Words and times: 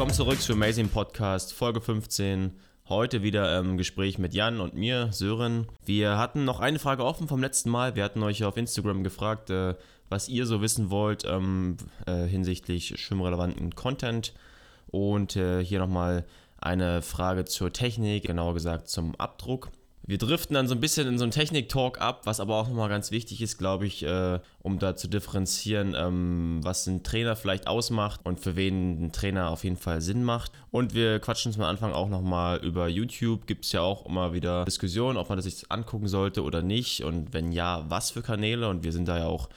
Willkommen 0.00 0.16
zurück 0.16 0.40
zu 0.40 0.54
Amazing 0.54 0.88
Podcast, 0.88 1.52
Folge 1.52 1.82
15. 1.82 2.52
Heute 2.88 3.22
wieder 3.22 3.58
im 3.58 3.76
Gespräch 3.76 4.18
mit 4.18 4.32
Jan 4.32 4.58
und 4.62 4.72
mir, 4.72 5.12
Sören. 5.12 5.66
Wir 5.84 6.16
hatten 6.16 6.46
noch 6.46 6.58
eine 6.58 6.78
Frage 6.78 7.04
offen 7.04 7.28
vom 7.28 7.42
letzten 7.42 7.68
Mal. 7.68 7.96
Wir 7.96 8.04
hatten 8.04 8.22
euch 8.22 8.42
auf 8.44 8.56
Instagram 8.56 9.04
gefragt, 9.04 9.50
äh, 9.50 9.74
was 10.08 10.30
ihr 10.30 10.46
so 10.46 10.62
wissen 10.62 10.88
wollt 10.88 11.26
ähm, 11.26 11.76
äh, 12.06 12.24
hinsichtlich 12.24 12.98
schwimmrelevanten 12.98 13.74
Content. 13.74 14.32
Und 14.86 15.36
äh, 15.36 15.62
hier 15.62 15.80
nochmal 15.80 16.24
eine 16.58 17.02
Frage 17.02 17.44
zur 17.44 17.70
Technik, 17.70 18.24
genauer 18.24 18.54
gesagt 18.54 18.88
zum 18.88 19.14
Abdruck. 19.16 19.68
Wir 20.02 20.18
driften 20.18 20.54
dann 20.54 20.66
so 20.66 20.74
ein 20.74 20.80
bisschen 20.80 21.06
in 21.06 21.18
so 21.18 21.24
einen 21.24 21.30
Technik-Talk 21.30 22.00
ab, 22.00 22.22
was 22.24 22.40
aber 22.40 22.56
auch 22.56 22.68
nochmal 22.68 22.88
ganz 22.88 23.10
wichtig 23.10 23.42
ist, 23.42 23.58
glaube 23.58 23.86
ich, 23.86 24.02
äh, 24.02 24.40
um 24.62 24.78
da 24.78 24.96
zu 24.96 25.08
differenzieren, 25.08 25.94
ähm, 25.96 26.60
was 26.62 26.86
ein 26.86 27.02
Trainer 27.02 27.36
vielleicht 27.36 27.66
ausmacht 27.66 28.20
und 28.24 28.40
für 28.40 28.56
wen 28.56 29.04
ein 29.04 29.12
Trainer 29.12 29.50
auf 29.50 29.62
jeden 29.62 29.76
Fall 29.76 30.00
Sinn 30.00 30.24
macht. 30.24 30.52
Und 30.70 30.94
wir 30.94 31.20
quatschen 31.20 31.52
zum 31.52 31.62
Anfang 31.62 31.92
auch 31.92 32.08
nochmal 32.08 32.58
über 32.64 32.88
YouTube. 32.88 33.46
Gibt 33.46 33.66
es 33.66 33.72
ja 33.72 33.82
auch 33.82 34.06
immer 34.06 34.32
wieder 34.32 34.64
Diskussionen, 34.64 35.16
ob 35.18 35.28
man 35.28 35.36
das 35.36 35.44
sich 35.44 35.70
angucken 35.70 36.08
sollte 36.08 36.42
oder 36.42 36.62
nicht. 36.62 37.04
Und 37.04 37.32
wenn 37.32 37.52
ja, 37.52 37.84
was 37.88 38.10
für 38.10 38.22
Kanäle. 38.22 38.68
Und 38.68 38.82
wir 38.82 38.92
sind 38.92 39.06
da 39.06 39.18
ja 39.18 39.26
auch 39.26 39.48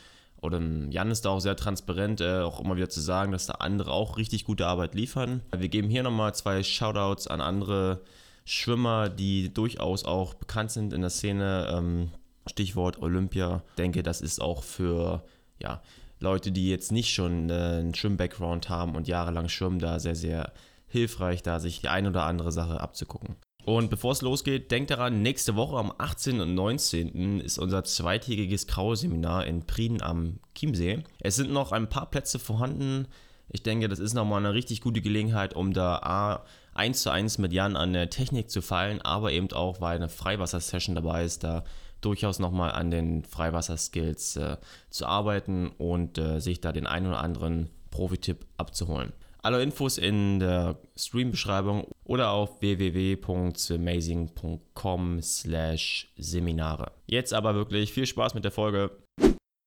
oder 0.44 0.60
Jan 0.90 1.10
ist 1.10 1.24
da 1.24 1.30
auch 1.30 1.40
sehr 1.40 1.56
transparent, 1.56 2.20
äh, 2.20 2.42
auch 2.42 2.60
immer 2.60 2.76
wieder 2.76 2.90
zu 2.90 3.00
sagen, 3.00 3.32
dass 3.32 3.46
da 3.46 3.54
andere 3.54 3.92
auch 3.92 4.18
richtig 4.18 4.44
gute 4.44 4.68
Arbeit 4.68 4.94
liefern. 4.94 5.42
Wir 5.56 5.70
geben 5.70 5.90
hier 5.90 6.04
nochmal 6.04 6.36
zwei 6.36 6.62
Shoutouts 6.64 7.28
an 7.28 7.40
andere 7.40 8.02
Schwimmer, 8.46 9.10
die 9.10 9.54
durchaus 9.54 10.06
auch 10.06 10.34
bekannt 10.34 10.72
sind 10.72 10.94
in 10.94 11.02
der 11.02 11.10
Szene. 11.10 11.68
Ähm, 11.72 12.12
Stichwort 12.48 13.02
Olympia. 13.02 13.64
Ich 13.70 13.76
denke, 13.76 14.04
das 14.04 14.22
ist 14.22 14.42
auch 14.42 14.64
für 14.64 15.24
ja, 15.60 15.82
Leute, 16.20 16.52
die 16.52 16.70
jetzt 16.70 16.92
nicht 16.92 17.14
schon 17.14 17.50
äh, 17.50 17.54
einen 17.54 17.96
Schwimm-Background 17.96 18.70
haben 18.70 18.96
und 18.96 19.08
jahrelang 19.08 19.50
schwimmen, 19.50 19.80
da 19.80 20.00
sehr, 20.00 20.16
sehr 20.16 20.52
hilfreich, 20.88 21.42
da 21.42 21.60
sich 21.60 21.82
die 21.82 21.88
ein 21.88 22.08
oder 22.08 22.24
andere 22.26 22.52
Sache 22.52 22.80
abzugucken. 22.80 23.36
Und 23.66 23.90
bevor 23.90 24.12
es 24.12 24.22
losgeht, 24.22 24.72
denkt 24.72 24.92
daran, 24.92 25.22
nächste 25.22 25.56
Woche 25.56 25.78
am 25.78 25.94
18. 25.98 26.42
und 26.42 26.54
19. 26.54 27.40
ist 27.40 27.58
unser 27.58 27.86
zweitägiges 27.86 28.68
Krauseminar 28.68 29.46
in 29.46 29.66
Prien 29.66 30.02
am 30.02 30.40
Chiemsee. 30.54 31.04
Es 31.20 31.38
sind 31.38 31.52
noch 31.52 31.72
ein 31.72 31.88
paar 31.88 32.12
Plätze 32.12 32.40
vorhanden. 32.40 33.08
Ich 33.48 33.64
denke, 33.64 33.88
das 33.88 34.00
ist 34.00 34.14
nochmal 34.14 34.40
eine 34.40 34.54
richtig 34.54 34.82
gute 34.82 35.02
Gelegenheit, 35.02 35.56
um 35.56 35.72
da 35.72 35.96
A, 35.98 36.46
eins 36.76 37.02
zu 37.02 37.10
eins 37.10 37.38
mit 37.38 37.54
Jan 37.54 37.76
an 37.76 37.94
der 37.94 38.10
Technik 38.10 38.50
zu 38.50 38.62
fallen, 38.62 39.02
aber 39.02 39.32
eben 39.32 39.52
auch, 39.52 39.82
weil 39.82 39.96
eine 39.96 40.10
Freiwasser-Session 40.10 40.96
dabei 40.96 41.24
ist, 41.24 41.44
da 41.44 41.64
durchaus 42.02 42.40
nochmal 42.40 42.72
an 42.72 42.90
den 42.92 43.24
Freiwasser-Skills 43.24 44.36
äh, 44.38 44.58
zu 44.90 45.06
arbeiten 45.06 45.72
und 45.78 46.18
äh, 46.18 46.40
sich 46.40 46.62
da 46.62 46.72
den 46.72 46.88
einen 46.88 47.08
oder 47.08 47.20
anderen 47.20 47.70
Profi-Tipp 47.92 48.46
abzuholen. 48.58 49.14
Alle 49.42 49.62
Infos 49.62 49.98
in 49.98 50.40
der 50.40 50.78
Stream-Beschreibung 50.96 51.88
oder 52.06 52.32
auf 52.32 52.62
www.amazing.com 52.62 55.22
slash 55.22 56.14
Seminare. 56.18 56.94
Jetzt 57.08 57.34
aber 57.34 57.54
wirklich 57.54 57.92
viel 57.92 58.06
Spaß 58.06 58.36
mit 58.36 58.46
der 58.46 58.54
Folge. 58.54 58.92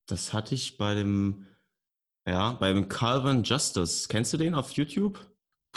Das 0.07 0.33
hatte 0.33 0.55
ich 0.55 0.77
bei 0.77 0.95
dem, 0.95 1.45
ja, 2.27 2.53
beim 2.53 2.89
Calvin 2.89 3.43
Justice. 3.43 4.07
Kennst 4.07 4.33
du 4.33 4.37
den 4.37 4.55
auf 4.55 4.71
YouTube? 4.71 5.19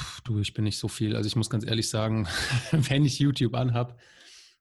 Puh, 0.01 0.21
du, 0.25 0.39
ich 0.39 0.55
bin 0.55 0.65
nicht 0.65 0.79
so 0.79 0.89
viel. 0.89 1.15
Also 1.15 1.27
ich 1.27 1.37
muss 1.37 1.51
ganz 1.51 1.67
ehrlich 1.67 1.91
sagen, 1.91 2.27
wenn 2.73 3.05
ich 3.05 3.19
YouTube 3.19 3.55
anhab, 3.55 4.01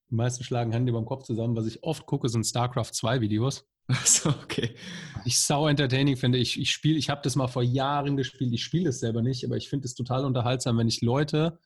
die 0.09 0.15
meisten 0.15 0.43
schlagen 0.43 0.73
Hände 0.73 0.89
über 0.89 0.99
dem 0.99 1.05
Kopf 1.05 1.23
zusammen. 1.23 1.55
Was 1.55 1.65
ich 1.65 1.81
oft 1.83 2.05
gucke, 2.05 2.27
sind 2.27 2.45
StarCraft 2.45 2.91
2 2.91 3.21
Videos. 3.21 3.65
Achso, 3.87 4.29
okay. 4.29 4.75
Ich 5.23 5.39
sau 5.39 5.67
entertaining 5.67 6.17
finde. 6.17 6.37
Ich, 6.37 6.59
ich 6.59 6.71
spiele, 6.71 6.97
ich 6.97 7.09
habe 7.09 7.21
das 7.23 7.35
mal 7.37 7.47
vor 7.47 7.63
Jahren 7.63 8.17
gespielt. 8.17 8.53
Ich 8.53 8.63
spiele 8.63 8.89
es 8.89 8.99
selber 8.99 9.21
nicht, 9.21 9.45
aber 9.45 9.55
ich 9.55 9.69
finde 9.69 9.85
es 9.85 9.95
total 9.95 10.25
unterhaltsam, 10.25 10.77
wenn 10.77 10.89
ich 10.89 11.01
Leute 11.01 11.57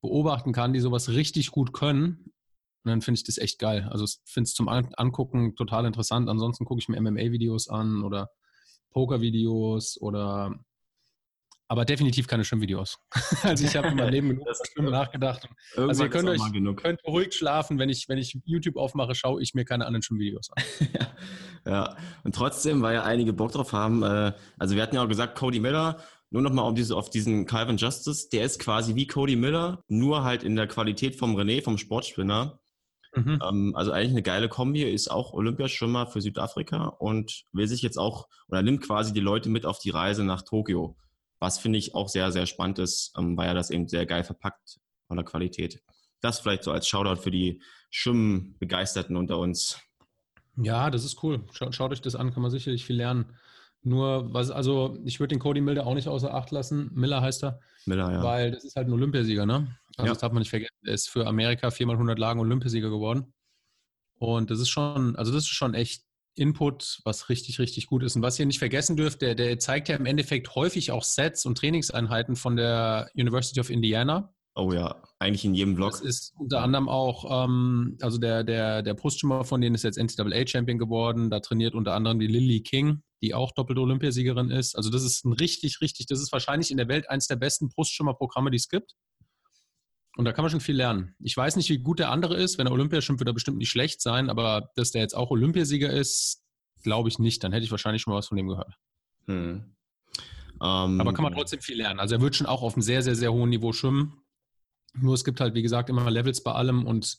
beobachten 0.00 0.52
kann, 0.52 0.72
die 0.72 0.80
sowas 0.80 1.08
richtig 1.08 1.50
gut 1.50 1.72
können. 1.72 2.32
Und 2.84 2.90
dann 2.90 3.02
finde 3.02 3.18
ich 3.18 3.24
das 3.24 3.38
echt 3.38 3.58
geil. 3.58 3.88
Also 3.90 4.04
ich 4.04 4.18
finde 4.24 4.46
es 4.46 4.54
zum 4.54 4.68
Angucken 4.68 5.56
total 5.56 5.86
interessant. 5.86 6.28
Ansonsten 6.28 6.64
gucke 6.64 6.80
ich 6.80 6.88
mir 6.88 7.00
MMA-Videos 7.00 7.68
an 7.68 8.02
oder 8.04 8.30
Poker-Videos 8.90 10.00
oder 10.00 10.54
aber 11.72 11.86
definitiv 11.86 12.26
keine 12.26 12.44
Schwimmvideos. 12.44 12.98
also 13.44 13.64
ich 13.64 13.74
habe 13.74 13.88
in 13.88 13.94
meinem 13.94 14.10
Leben 14.10 14.28
genug 14.28 14.42
über 14.42 14.54
Schwimmen 14.70 14.90
nachgedacht. 14.90 15.48
Irgendwann 15.70 15.88
also 15.88 16.02
ihr 16.02 16.10
könnt 16.10 16.28
euch 16.28 16.76
könnt 16.76 17.02
ruhig 17.06 17.32
schlafen, 17.32 17.78
wenn 17.78 17.88
ich, 17.88 18.10
wenn 18.10 18.18
ich 18.18 18.38
YouTube 18.44 18.76
aufmache, 18.76 19.14
schaue 19.14 19.40
ich 19.40 19.54
mir 19.54 19.64
keine 19.64 19.86
anderen 19.86 20.02
Schwimmvideos 20.02 20.50
an. 20.50 20.64
ja. 21.66 21.96
und 22.24 22.34
trotzdem, 22.34 22.82
weil 22.82 22.96
ja 22.96 23.04
einige 23.04 23.32
Bock 23.32 23.52
drauf 23.52 23.72
haben, 23.72 24.02
äh, 24.02 24.34
also 24.58 24.74
wir 24.74 24.82
hatten 24.82 24.96
ja 24.96 25.02
auch 25.02 25.08
gesagt, 25.08 25.38
Cody 25.38 25.60
Miller, 25.60 25.96
nur 26.28 26.42
nochmal 26.42 26.68
um 26.68 26.74
diese, 26.74 26.94
auf 26.94 27.08
diesen 27.08 27.46
Calvin 27.46 27.78
Justice, 27.78 28.28
der 28.30 28.44
ist 28.44 28.58
quasi 28.58 28.94
wie 28.94 29.06
Cody 29.06 29.36
Miller, 29.36 29.82
nur 29.88 30.24
halt 30.24 30.42
in 30.42 30.56
der 30.56 30.66
Qualität 30.66 31.16
vom 31.16 31.34
René, 31.36 31.64
vom 31.64 31.78
Sportspinner. 31.78 32.60
Mhm. 33.16 33.38
Ähm, 33.42 33.72
also 33.74 33.92
eigentlich 33.92 34.10
eine 34.10 34.22
geile 34.22 34.50
Kombi, 34.50 34.82
ist 34.82 35.10
auch 35.10 35.32
Olympiaschwimmer 35.32 36.06
für 36.06 36.20
Südafrika 36.20 36.88
und 36.98 37.44
will 37.52 37.66
sich 37.66 37.80
jetzt 37.80 37.96
auch, 37.96 38.28
oder 38.48 38.60
nimmt 38.60 38.82
quasi 38.82 39.14
die 39.14 39.20
Leute 39.20 39.48
mit 39.48 39.64
auf 39.64 39.78
die 39.78 39.88
Reise 39.90 40.22
nach 40.22 40.42
Tokio 40.42 40.96
was 41.42 41.58
finde 41.58 41.80
ich 41.80 41.96
auch 41.96 42.08
sehr, 42.08 42.30
sehr 42.30 42.46
spannend 42.46 42.78
ist, 42.78 43.12
ähm, 43.18 43.36
weil 43.36 43.48
er 43.48 43.54
das 43.54 43.70
eben 43.70 43.88
sehr 43.88 44.06
geil 44.06 44.22
verpackt 44.22 44.78
von 45.08 45.16
der 45.16 45.26
Qualität. 45.26 45.82
Das 46.20 46.38
vielleicht 46.38 46.62
so 46.62 46.70
als 46.70 46.86
Shoutout 46.86 47.20
für 47.20 47.32
die 47.32 47.60
Schwimmbegeisterten 47.90 49.16
unter 49.16 49.38
uns. 49.38 49.76
Ja, 50.56 50.88
das 50.88 51.04
ist 51.04 51.20
cool. 51.24 51.44
Schaut, 51.52 51.74
schaut 51.74 51.90
euch 51.90 52.00
das 52.00 52.14
an, 52.14 52.32
kann 52.32 52.42
man 52.42 52.52
sicherlich 52.52 52.84
viel 52.84 52.94
lernen. 52.94 53.36
Nur, 53.82 54.32
was, 54.32 54.52
also 54.52 54.96
ich 55.04 55.18
würde 55.18 55.34
den 55.34 55.40
Cody 55.40 55.60
Milder 55.60 55.84
auch 55.84 55.94
nicht 55.94 56.06
außer 56.06 56.32
Acht 56.32 56.52
lassen. 56.52 56.90
Miller 56.94 57.20
heißt 57.20 57.42
er. 57.42 57.58
Miller, 57.86 58.12
ja. 58.12 58.22
Weil 58.22 58.52
das 58.52 58.62
ist 58.62 58.76
halt 58.76 58.86
ein 58.86 58.92
Olympiasieger, 58.92 59.44
ne? 59.44 59.76
Also 59.96 60.06
ja. 60.06 60.12
das 60.12 60.18
darf 60.18 60.30
man 60.30 60.42
nicht 60.42 60.50
vergessen. 60.50 60.76
Er 60.84 60.94
ist 60.94 61.10
für 61.10 61.26
Amerika 61.26 61.72
viermal 61.72 61.96
100 61.96 62.20
Lagen 62.20 62.38
Olympiasieger 62.38 62.88
geworden. 62.88 63.34
Und 64.14 64.52
das 64.52 64.60
ist 64.60 64.68
schon, 64.68 65.16
also 65.16 65.32
das 65.32 65.42
ist 65.42 65.48
schon 65.48 65.74
echt 65.74 66.04
Input, 66.34 67.00
was 67.04 67.28
richtig, 67.28 67.58
richtig 67.58 67.86
gut 67.86 68.02
ist. 68.02 68.16
Und 68.16 68.22
was 68.22 68.38
ihr 68.38 68.46
nicht 68.46 68.58
vergessen 68.58 68.96
dürft, 68.96 69.22
der, 69.22 69.34
der 69.34 69.58
zeigt 69.58 69.88
ja 69.88 69.96
im 69.96 70.06
Endeffekt 70.06 70.54
häufig 70.54 70.90
auch 70.90 71.04
Sets 71.04 71.46
und 71.46 71.58
Trainingseinheiten 71.58 72.36
von 72.36 72.56
der 72.56 73.10
University 73.14 73.60
of 73.60 73.70
Indiana. 73.70 74.32
Oh 74.54 74.72
ja, 74.72 75.02
eigentlich 75.18 75.44
in 75.46 75.54
jedem 75.54 75.76
Vlog. 75.76 75.92
Das 75.92 76.02
ist 76.02 76.34
unter 76.36 76.60
anderem 76.60 76.88
auch, 76.88 77.44
ähm, 77.44 77.96
also 78.02 78.18
der, 78.18 78.44
der, 78.44 78.82
der 78.82 78.94
Brustschwimmer 78.94 79.44
von 79.44 79.62
denen 79.62 79.74
ist 79.74 79.82
jetzt 79.82 79.98
NCAA-Champion 79.98 80.78
geworden. 80.78 81.30
Da 81.30 81.40
trainiert 81.40 81.74
unter 81.74 81.94
anderem 81.94 82.18
die 82.18 82.26
Lily 82.26 82.62
King, 82.62 83.02
die 83.22 83.32
auch 83.32 83.52
doppelte 83.52 83.80
Olympiasiegerin 83.80 84.50
ist. 84.50 84.76
Also 84.76 84.90
das 84.90 85.04
ist 85.04 85.24
ein 85.24 85.32
richtig, 85.32 85.80
richtig, 85.80 86.06
das 86.06 86.20
ist 86.20 86.32
wahrscheinlich 86.32 86.70
in 86.70 86.76
der 86.76 86.88
Welt 86.88 87.08
eines 87.08 87.28
der 87.28 87.36
besten 87.36 87.70
Brustschwimmerprogramme, 87.70 88.50
die 88.50 88.58
es 88.58 88.68
gibt. 88.68 88.94
Und 90.16 90.24
da 90.26 90.32
kann 90.32 90.42
man 90.42 90.50
schon 90.50 90.60
viel 90.60 90.76
lernen. 90.76 91.14
Ich 91.20 91.36
weiß 91.36 91.56
nicht, 91.56 91.70
wie 91.70 91.78
gut 91.78 91.98
der 91.98 92.10
andere 92.10 92.36
ist. 92.36 92.58
Wenn 92.58 92.66
er 92.66 92.72
Olympia 92.72 93.00
schwimmt, 93.00 93.20
wird 93.20 93.28
er 93.28 93.34
bestimmt 93.34 93.58
nicht 93.58 93.70
schlecht 93.70 94.02
sein. 94.02 94.28
Aber 94.28 94.70
dass 94.76 94.90
der 94.90 95.00
jetzt 95.00 95.16
auch 95.16 95.30
Olympiasieger 95.30 95.90
ist, 95.90 96.42
glaube 96.82 97.08
ich 97.08 97.18
nicht. 97.18 97.42
Dann 97.42 97.52
hätte 97.52 97.64
ich 97.64 97.70
wahrscheinlich 97.70 98.02
schon 98.02 98.12
mal 98.12 98.18
was 98.18 98.28
von 98.28 98.36
dem 98.36 98.48
gehört. 98.48 98.74
Hm. 99.26 99.74
Um, 100.58 101.00
aber 101.00 101.12
kann 101.12 101.24
man 101.24 101.34
trotzdem 101.34 101.60
viel 101.60 101.78
lernen. 101.78 101.98
Also 101.98 102.14
er 102.14 102.20
wird 102.20 102.36
schon 102.36 102.46
auch 102.46 102.62
auf 102.62 102.74
einem 102.74 102.82
sehr, 102.82 103.02
sehr, 103.02 103.16
sehr 103.16 103.32
hohen 103.32 103.50
Niveau 103.50 103.72
schwimmen. 103.72 104.22
Nur 104.94 105.14
es 105.14 105.24
gibt 105.24 105.40
halt, 105.40 105.54
wie 105.54 105.62
gesagt, 105.62 105.88
immer 105.88 106.08
Levels 106.10 106.42
bei 106.42 106.52
allem 106.52 106.86
und 106.86 107.18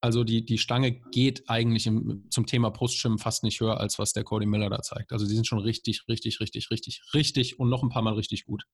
also 0.00 0.24
die, 0.24 0.44
die 0.44 0.56
Stange 0.56 0.92
geht 1.10 1.50
eigentlich 1.50 1.86
im, 1.86 2.24
zum 2.30 2.46
Thema 2.46 2.70
Brustschwimmen 2.70 3.18
fast 3.18 3.44
nicht 3.44 3.60
höher, 3.60 3.78
als 3.78 3.98
was 3.98 4.14
der 4.14 4.24
Cody 4.24 4.46
Miller 4.46 4.70
da 4.70 4.80
zeigt. 4.80 5.12
Also 5.12 5.26
die 5.26 5.34
sind 5.34 5.46
schon 5.46 5.58
richtig, 5.58 6.08
richtig, 6.08 6.40
richtig, 6.40 6.70
richtig, 6.70 7.02
richtig 7.12 7.58
und 7.60 7.68
noch 7.68 7.82
ein 7.82 7.90
paar 7.90 8.00
Mal 8.00 8.14
richtig 8.14 8.46
gut. 8.46 8.64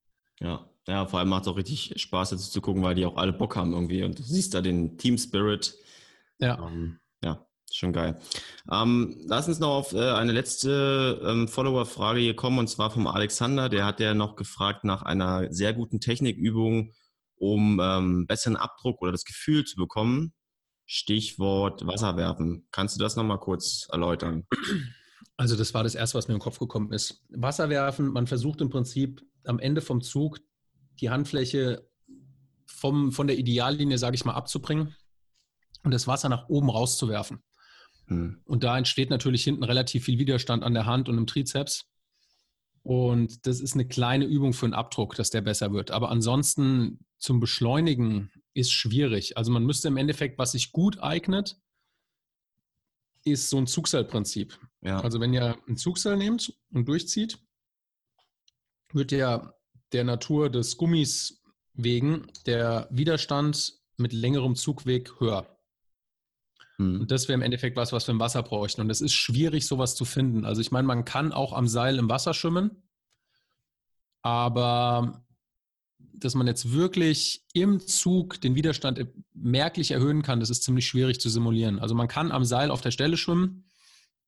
Ja, 0.41 0.69
ja, 0.87 1.07
vor 1.07 1.19
allem 1.19 1.29
macht 1.29 1.43
es 1.43 1.49
auch 1.49 1.57
richtig 1.57 1.95
Spaß, 1.97 2.31
jetzt 2.31 2.53
zu 2.53 2.61
gucken, 2.61 2.83
weil 2.83 2.95
die 2.95 3.07
auch 3.07 3.17
alle 3.17 3.33
Bock 3.33 3.57
haben 3.57 3.73
irgendwie 3.73 4.05
und 4.05 4.19
du 4.19 4.23
siehst 4.23 4.55
da 4.55 4.61
den 4.61 4.97
Team 4.99 5.19
Spirit. 5.19 5.75
Ja. 6.39 6.65
Ähm, 6.65 7.01
ja, 7.25 7.45
schon 7.73 7.93
geil. 7.93 8.21
Ähm, 8.71 9.17
lass 9.27 9.49
uns 9.49 9.59
noch 9.59 9.75
auf 9.75 9.93
äh, 9.93 10.13
eine 10.13 10.33
letzte 10.33 11.21
ähm, 11.25 11.49
Follower-Frage 11.49 12.21
hier 12.21 12.37
kommen 12.37 12.59
und 12.59 12.69
zwar 12.69 12.91
vom 12.91 13.07
Alexander. 13.09 13.69
Der 13.69 13.85
hat 13.85 13.99
ja 13.99 14.15
noch 14.15 14.37
gefragt 14.37 14.85
nach 14.85 15.03
einer 15.03 15.53
sehr 15.53 15.73
guten 15.73 16.01
Technikübung, 16.01 16.93
um 17.37 17.81
ähm, 17.83 18.27
besseren 18.27 18.57
Abdruck 18.57 19.03
oder 19.03 19.13
das 19.13 19.25
Gefühl 19.25 19.65
zu 19.65 19.77
bekommen. 19.77 20.35
Stichwort 20.85 21.85
Wasser 21.85 22.17
werfen. 22.17 22.69
Kannst 22.71 22.95
du 22.95 23.03
das 23.03 23.17
nochmal 23.17 23.41
kurz 23.41 23.89
erläutern? 23.91 24.47
Also 25.37 25.57
das 25.57 25.75
war 25.75 25.83
das 25.83 25.97
Erste, 25.97 26.17
was 26.17 26.29
mir 26.29 26.35
im 26.35 26.41
Kopf 26.41 26.59
gekommen 26.61 26.93
ist. 26.93 27.25
Wasser 27.31 27.69
werfen, 27.69 28.13
man 28.13 28.27
versucht 28.27 28.61
im 28.61 28.71
Prinzip 28.71 29.21
am 29.49 29.59
Ende 29.59 29.81
vom 29.81 30.01
Zug 30.03 30.41
die 31.01 31.11
Handfläche 31.11 31.89
vom, 32.67 33.13
von 33.13 33.27
der 33.27 33.39
Ideallinie, 33.39 33.99
sage 33.99 34.17
ich 34.17 34.25
mal, 34.25 34.35
abzubringen 34.35 34.95
und 35.83 35.93
das 35.93 36.07
Wasser 36.07 36.29
nach 36.29 36.49
oben 36.49 36.71
rauszuwerfen. 36.71 37.43
Hm. 38.07 38.41
Und 38.45 38.65
da 38.65 38.77
entsteht 38.77 39.11
natürlich 39.11 39.45
hinten 39.45 39.65
relativ 39.65 40.05
viel 40.05 40.19
Widerstand 40.19 40.63
an 40.63 40.75
der 40.75 40.87
Hand 40.87 41.09
und 41.09 41.19
im 41.19 41.27
Trizeps. 41.27 41.87
Und 42.83 43.47
das 43.47 43.61
ist 43.61 43.75
eine 43.75 43.87
kleine 43.87 44.27
Übung 44.27 44.53
für 44.53 44.67
einen 44.67 44.75
Abdruck, 44.75 45.17
dass 45.17 45.31
der 45.31 45.41
besser 45.41 45.73
wird. 45.73 45.91
Aber 45.91 46.11
ansonsten 46.11 47.05
zum 47.19 47.41
Beschleunigen 47.41 48.31
ist 48.55 48.73
schwierig. 48.73 49.37
Also 49.37 49.51
man 49.51 49.65
müsste 49.65 49.89
im 49.89 49.97
Endeffekt, 49.97 50.39
was 50.39 50.53
sich 50.53 50.71
gut 50.71 51.03
eignet, 51.03 51.57
ist 53.25 53.51
so 53.51 53.59
ein 53.59 53.67
Zugseilprinzip. 53.67 54.57
Ja. 54.83 55.01
Also 55.01 55.19
wenn 55.21 55.35
ihr 55.35 55.57
ein 55.69 55.77
Zugseil 55.77 56.17
nehmt 56.17 56.55
und 56.73 56.87
durchzieht, 56.87 57.41
wird 58.93 59.11
der 59.11 59.57
der 59.93 60.05
Natur 60.05 60.51
des 60.51 60.77
Gummis 60.77 61.43
wegen 61.75 62.27
der 62.47 62.89
Widerstand 62.91 63.75
mit 63.97 64.13
längerem 64.13 64.57
Zugweg 64.57 65.21
höher. 65.21 65.47
Mhm. 66.79 67.03
Und 67.03 67.11
das 67.11 67.29
wäre 67.29 67.35
im 67.35 67.43
Endeffekt 67.43 67.77
was, 67.77 67.93
was 67.93 68.07
wir 68.07 68.13
im 68.13 68.21
Wasser 68.21 68.43
bräuchten. 68.43 68.81
Und 68.81 68.91
es 68.91 69.01
ist 69.01 69.15
schwierig, 69.15 69.67
sowas 69.67 69.95
zu 69.95 70.05
finden. 70.05 70.45
Also 70.45 70.61
ich 70.61 70.71
meine, 70.71 70.87
man 70.87 71.05
kann 71.05 71.33
auch 71.33 71.53
am 71.53 71.69
Seil 71.69 71.99
im 71.99 72.09
Wasser 72.09 72.35
schwimmen, 72.35 72.83
aber 74.23 75.25
dass 75.99 76.35
man 76.35 76.47
jetzt 76.47 76.73
wirklich 76.73 77.45
im 77.53 77.81
Zug 77.81 78.41
den 78.41 78.55
Widerstand 78.55 79.07
merklich 79.35 79.91
erhöhen 79.91 80.23
kann, 80.23 80.41
das 80.41 80.51
ist 80.51 80.63
ziemlich 80.63 80.87
schwierig 80.87 81.21
zu 81.21 81.29
simulieren. 81.29 81.79
Also 81.79 81.95
man 81.95 82.09
kann 82.09 82.33
am 82.33 82.45
Seil 82.45 82.71
auf 82.71 82.81
der 82.81 82.91
Stelle 82.91 83.19
schwimmen. 83.19 83.66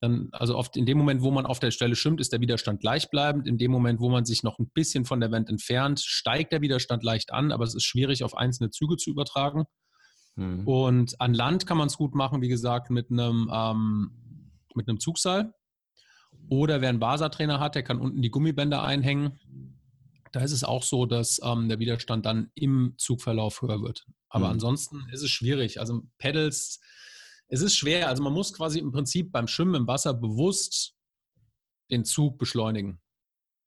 Dann, 0.00 0.28
also 0.32 0.56
oft 0.56 0.76
in 0.76 0.86
dem 0.86 0.96
Moment, 0.96 1.22
wo 1.22 1.30
man 1.30 1.44
auf 1.44 1.58
der 1.58 1.72
Stelle 1.72 1.96
schwimmt, 1.96 2.20
ist 2.20 2.32
der 2.32 2.40
Widerstand 2.40 2.80
gleichbleibend. 2.80 3.48
In 3.48 3.58
dem 3.58 3.72
Moment, 3.72 4.00
wo 4.00 4.08
man 4.08 4.24
sich 4.24 4.44
noch 4.44 4.58
ein 4.58 4.70
bisschen 4.72 5.04
von 5.04 5.20
der 5.20 5.32
Wand 5.32 5.48
entfernt, 5.48 6.00
steigt 6.00 6.52
der 6.52 6.60
Widerstand 6.60 7.02
leicht 7.02 7.32
an, 7.32 7.50
aber 7.50 7.64
es 7.64 7.74
ist 7.74 7.84
schwierig 7.84 8.22
auf 8.22 8.36
einzelne 8.36 8.70
Züge 8.70 8.96
zu 8.96 9.10
übertragen. 9.10 9.64
Mhm. 10.36 10.66
Und 10.66 11.20
an 11.20 11.34
Land 11.34 11.66
kann 11.66 11.78
man 11.78 11.88
es 11.88 11.96
gut 11.96 12.14
machen, 12.14 12.40
wie 12.42 12.48
gesagt, 12.48 12.90
mit 12.90 13.10
einem, 13.10 13.50
ähm, 13.52 14.10
mit 14.74 14.88
einem 14.88 15.00
Zugseil. 15.00 15.52
Oder 16.48 16.80
wer 16.80 16.90
einen 16.90 17.00
Basatrainer 17.00 17.58
hat, 17.58 17.74
der 17.74 17.82
kann 17.82 17.98
unten 17.98 18.22
die 18.22 18.30
Gummibänder 18.30 18.82
einhängen. 18.82 19.40
Da 20.32 20.40
ist 20.40 20.52
es 20.52 20.62
auch 20.62 20.82
so, 20.82 21.06
dass 21.06 21.40
ähm, 21.42 21.68
der 21.68 21.80
Widerstand 21.80 22.24
dann 22.24 22.50
im 22.54 22.94
Zugverlauf 22.98 23.62
höher 23.62 23.82
wird. 23.82 24.06
Aber 24.28 24.46
mhm. 24.46 24.52
ansonsten 24.52 25.06
ist 25.12 25.22
es 25.22 25.30
schwierig. 25.30 25.80
Also 25.80 26.02
Pedals, 26.18 26.80
es 27.48 27.62
ist 27.62 27.76
schwer. 27.76 28.08
Also 28.08 28.22
man 28.22 28.32
muss 28.32 28.52
quasi 28.52 28.78
im 28.78 28.92
Prinzip 28.92 29.32
beim 29.32 29.48
Schwimmen 29.48 29.74
im 29.74 29.86
Wasser 29.86 30.14
bewusst 30.14 30.94
den 31.90 32.04
Zug 32.04 32.38
beschleunigen. 32.38 33.00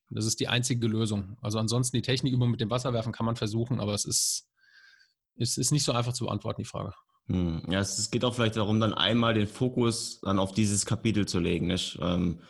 Das 0.10 0.26
ist 0.26 0.40
die 0.40 0.48
einzige 0.48 0.88
Lösung. 0.88 1.38
Also 1.42 1.58
ansonsten 1.58 1.98
die 1.98 2.02
Technikübung 2.02 2.52
mit 2.52 2.62
dem 2.62 2.70
Wasserwerfen 2.70 3.14
kann 3.14 3.26
man 3.26 3.36
versuchen, 3.36 3.80
aber 3.80 3.94
es 3.94 4.06
ist, 4.06 4.50
es 5.36 5.58
ist 5.58 5.72
nicht 5.72 5.84
so 5.84 5.94
einfach 5.94 6.14
zu 6.14 6.26
beantworten, 6.26 6.62
die 6.62 6.68
Frage. 6.68 6.94
Hm. 7.28 7.64
Ja, 7.70 7.80
es, 7.80 8.12
geht 8.12 8.26
auch 8.26 8.36
vielleicht 8.36 8.58
darum, 8.58 8.80
dann 8.80 8.94
einmal 8.94 9.34
den 9.34 9.48
Fokus 9.48 10.20
dann 10.22 10.38
auf 10.38 10.54
dieses 10.54 10.86
Kapitel 10.86 11.28
zu 11.28 11.40
legen. 11.40 11.72
Es 11.72 11.98
ähm, 12.02 12.42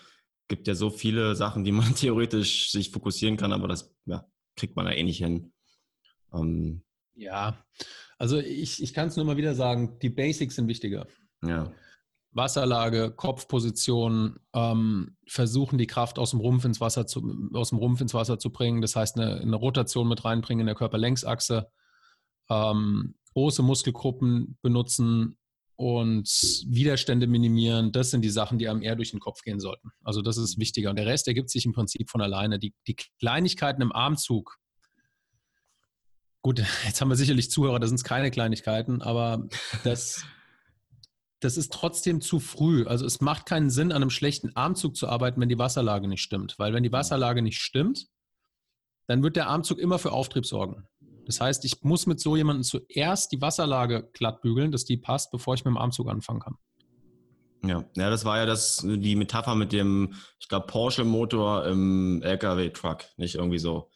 gibt 0.47 0.67
ja 0.67 0.73
so 0.73 0.89
viele 0.89 1.35
Sachen, 1.35 1.63
die 1.63 1.71
man 1.71 1.95
theoretisch 1.95 2.71
sich 2.71 2.89
fokussieren 2.89 3.37
kann, 3.37 3.53
aber 3.53 3.67
das 3.67 3.93
ja, 4.05 4.25
kriegt 4.55 4.75
man 4.75 4.87
ja 4.87 4.93
eh 4.93 5.03
nicht 5.03 5.19
hin. 5.19 5.53
Ähm, 6.33 6.83
ja, 7.15 7.57
also 8.17 8.37
ich, 8.37 8.81
ich 8.81 8.93
kann 8.93 9.07
es 9.07 9.15
nur 9.15 9.25
mal 9.25 9.37
wieder 9.37 9.55
sagen, 9.55 9.97
die 10.01 10.09
Basics 10.09 10.55
sind 10.55 10.67
wichtiger. 10.67 11.07
Ja. 11.43 11.71
Wasserlage, 12.33 13.11
Kopfposition, 13.11 14.39
ähm, 14.53 15.17
versuchen 15.27 15.77
die 15.77 15.87
Kraft 15.87 16.17
aus 16.17 16.31
dem 16.31 16.39
Rumpf 16.39 16.63
ins 16.63 16.79
Wasser 16.79 17.05
zu, 17.05 17.49
aus 17.53 17.69
dem 17.69 17.77
Rumpf 17.77 17.99
ins 17.99 18.13
Wasser 18.13 18.39
zu 18.39 18.51
bringen. 18.51 18.81
Das 18.81 18.95
heißt, 18.95 19.17
eine, 19.17 19.41
eine 19.41 19.55
Rotation 19.55 20.07
mit 20.07 20.23
reinbringen 20.23 20.61
in 20.61 20.67
der 20.67 20.75
Körperlängsachse 20.75 21.69
ähm, 22.49 23.15
große 23.33 23.63
Muskelgruppen 23.63 24.57
benutzen 24.61 25.37
und 25.75 26.29
Widerstände 26.67 27.27
minimieren. 27.27 27.91
Das 27.91 28.11
sind 28.11 28.23
die 28.23 28.29
Sachen, 28.29 28.59
die 28.59 28.69
einem 28.69 28.83
eher 28.83 28.95
durch 28.95 29.11
den 29.11 29.19
Kopf 29.19 29.41
gehen 29.41 29.59
sollten. 29.59 29.91
Also 30.03 30.21
das 30.21 30.37
ist 30.37 30.59
wichtiger. 30.59 30.91
Und 30.91 30.97
der 30.97 31.07
Rest 31.07 31.27
ergibt 31.27 31.49
sich 31.49 31.65
im 31.65 31.73
Prinzip 31.73 32.09
von 32.09 32.21
alleine. 32.21 32.59
Die, 32.59 32.75
die 32.87 32.95
Kleinigkeiten 33.19 33.81
im 33.81 33.91
Armzug, 33.91 34.57
gut, 36.41 36.59
jetzt 36.85 37.01
haben 37.01 37.09
wir 37.09 37.15
sicherlich 37.15 37.51
Zuhörer, 37.51 37.79
das 37.79 37.89
sind 37.89 38.03
keine 38.03 38.31
Kleinigkeiten, 38.31 39.01
aber 39.01 39.47
das, 39.83 40.23
das 41.39 41.57
ist 41.57 41.73
trotzdem 41.73 42.21
zu 42.21 42.39
früh. 42.39 42.85
Also 42.85 43.05
es 43.05 43.21
macht 43.21 43.45
keinen 43.45 43.69
Sinn, 43.69 43.91
an 43.91 44.01
einem 44.01 44.09
schlechten 44.09 44.55
Armzug 44.55 44.95
zu 44.95 45.07
arbeiten, 45.07 45.41
wenn 45.41 45.49
die 45.49 45.59
Wasserlage 45.59 46.07
nicht 46.07 46.21
stimmt. 46.21 46.57
Weil 46.57 46.73
wenn 46.73 46.83
die 46.83 46.91
Wasserlage 46.91 47.41
nicht 47.41 47.59
stimmt, 47.59 48.07
dann 49.07 49.23
wird 49.23 49.35
der 49.35 49.47
Armzug 49.47 49.79
immer 49.79 49.99
für 49.99 50.11
Auftrieb 50.11 50.45
sorgen. 50.45 50.87
Das 51.25 51.39
heißt, 51.39 51.65
ich 51.65 51.83
muss 51.83 52.07
mit 52.07 52.19
so 52.19 52.35
jemandem 52.35 52.63
zuerst 52.63 53.31
die 53.31 53.41
Wasserlage 53.41 54.09
glatt 54.13 54.41
bügeln, 54.41 54.71
dass 54.71 54.85
die 54.85 54.97
passt, 54.97 55.31
bevor 55.31 55.53
ich 55.53 55.63
mit 55.63 55.73
dem 55.73 55.77
Armzug 55.77 56.09
anfangen 56.09 56.39
kann. 56.39 56.57
Ja, 57.63 57.85
ja, 57.95 58.09
das 58.09 58.25
war 58.25 58.37
ja 58.37 58.47
das, 58.47 58.77
die 58.83 59.15
Metapher 59.15 59.53
mit 59.53 59.71
dem, 59.71 60.15
ich 60.39 60.47
glaube, 60.47 60.65
Porsche-Motor 60.65 61.67
im 61.67 62.21
LKW-Truck, 62.23 63.05
nicht 63.17 63.35
irgendwie 63.35 63.59
so. 63.59 63.90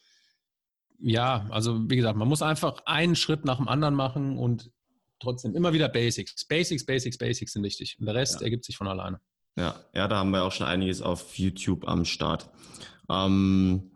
Ja, 0.99 1.47
also 1.49 1.89
wie 1.89 1.95
gesagt, 1.95 2.17
man 2.17 2.27
muss 2.27 2.41
einfach 2.41 2.83
einen 2.85 3.15
Schritt 3.15 3.45
nach 3.45 3.57
dem 3.57 3.67
anderen 3.67 3.95
machen 3.95 4.37
und 4.37 4.71
trotzdem 5.19 5.55
immer 5.55 5.73
wieder 5.73 5.89
Basics. 5.89 6.45
Basics, 6.45 6.85
Basics, 6.85 7.17
Basics 7.17 7.53
sind 7.53 7.63
wichtig. 7.63 7.97
Und 7.99 8.05
der 8.05 8.15
Rest 8.15 8.35
ja. 8.35 8.41
ergibt 8.41 8.65
sich 8.65 8.77
von 8.77 8.87
alleine. 8.87 9.19
Ja, 9.57 9.75
ja, 9.93 10.07
da 10.07 10.17
haben 10.17 10.31
wir 10.31 10.43
auch 10.43 10.51
schon 10.51 10.67
einiges 10.67 11.01
auf 11.01 11.37
YouTube 11.37 11.87
am 11.87 12.05
Start. 12.05 12.49
Ähm, 13.09 13.91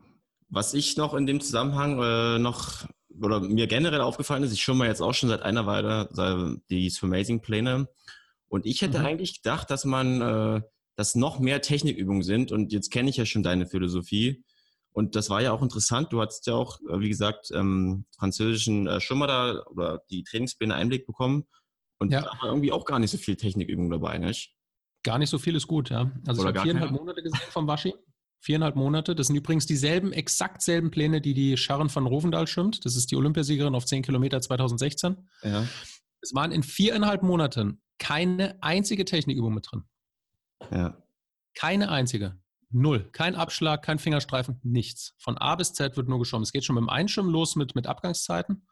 was 0.50 0.74
ich 0.74 0.98
noch 0.98 1.14
in 1.14 1.26
dem 1.26 1.42
Zusammenhang 1.42 2.02
äh, 2.02 2.40
noch 2.40 2.88
oder 3.22 3.42
mir 3.42 3.68
generell 3.68 4.02
aufgefallen 4.02 4.44
ist, 4.44 4.54
ich 4.54 4.62
schon 4.62 4.78
mal 4.78 4.88
jetzt 4.88 5.02
auch 5.02 5.14
schon 5.14 5.30
seit 5.30 5.42
einer 5.42 5.66
Weile 5.66 6.62
die 6.70 6.92
Amazing-Pläne. 7.02 7.88
Und 8.48 8.66
ich 8.66 8.82
hätte 8.82 9.00
mhm. 9.00 9.06
eigentlich 9.06 9.42
gedacht, 9.42 9.70
dass 9.70 9.86
man, 9.86 10.22
äh, 10.22 10.62
dass 10.96 11.16
noch 11.16 11.40
mehr 11.40 11.62
Technikübungen 11.62 12.24
sind. 12.24 12.52
Und 12.52 12.72
jetzt 12.72 12.92
kenne 12.92 13.10
ich 13.10 13.18
ja 13.18 13.26
schon 13.26 13.44
deine 13.44 13.68
Philosophie. 13.68 14.44
Und 14.92 15.16
das 15.16 15.30
war 15.30 15.42
ja 15.42 15.52
auch 15.52 15.62
interessant. 15.62 16.12
Du 16.12 16.22
hattest 16.22 16.48
ja 16.48 16.56
auch, 16.56 16.80
äh, 16.90 17.00
wie 17.00 17.10
gesagt, 17.10 17.52
ähm, 17.54 18.06
französischen 18.18 18.88
äh, 18.88 19.00
Schummer 19.00 19.28
da 19.28 19.64
oder 19.68 20.02
die 20.10 20.24
Trainingspläne 20.24 20.74
Einblick 20.74 21.06
bekommen. 21.06 21.46
Und 22.00 22.12
ja. 22.12 22.22
da 22.22 22.32
war 22.42 22.50
irgendwie 22.50 22.72
auch 22.72 22.86
gar 22.86 23.00
nicht 23.00 23.12
so 23.12 23.18
viel 23.18 23.36
Technikübung 23.36 23.90
dabei, 23.90 24.18
nicht? 24.18 24.56
Gar 25.04 25.20
nicht 25.20 25.30
so 25.30 25.38
viel 25.38 25.56
ist 25.56 25.68
gut, 25.68 25.90
ja. 25.90 26.12
Also 26.28 26.42
Oder 26.42 26.52
ich 26.52 26.56
habe 26.58 26.64
viereinhalb 26.64 26.92
keine? 26.92 27.00
Monate 27.00 27.22
gesehen 27.24 27.40
vom 27.50 27.68
Waschi. 27.68 27.94
Viereinhalb 28.42 28.76
Monate. 28.76 29.16
Das 29.16 29.28
sind 29.28 29.36
übrigens 29.36 29.66
dieselben, 29.66 30.14
exakt 30.14 30.62
selben 30.62 30.92
Pläne, 30.92 31.20
die 31.22 31.34
die 31.34 31.58
Sharon 31.58 31.94
van 31.94 32.06
Rovendal 32.06 32.48
schwimmt. 32.48 32.86
Das 32.86 32.96
ist 32.96 33.12
die 33.12 33.16
Olympiasiegerin 33.16 33.76
auf 33.76 33.86
10 33.86 34.02
Kilometer 34.02 34.40
2016. 34.40 35.30
Ja. 35.44 35.68
Es 36.22 36.34
waren 36.34 36.52
in 36.52 36.64
viereinhalb 36.64 37.22
Monaten 37.22 37.82
keine 37.98 38.62
einzige 38.62 39.06
Technikübung 39.06 39.54
mit 39.54 39.70
drin. 39.70 39.84
Ja. 40.72 41.02
Keine 41.54 41.90
einzige. 41.90 42.40
Null. 42.72 43.10
Kein 43.12 43.36
Abschlag, 43.36 43.82
kein 43.82 43.98
Fingerstreifen, 43.98 44.60
nichts. 44.64 45.16
Von 45.18 45.38
A 45.38 45.56
bis 45.56 45.74
Z 45.74 45.98
wird 45.98 46.08
nur 46.08 46.20
geschwommen. 46.20 46.44
Es 46.44 46.52
geht 46.52 46.64
schon 46.64 46.76
mit 46.76 46.84
dem 46.84 46.90
Einschwimmen 46.90 47.32
los 47.32 47.56
mit, 47.56 47.74
mit 47.76 47.88
Abgangszeiten. 47.88 48.68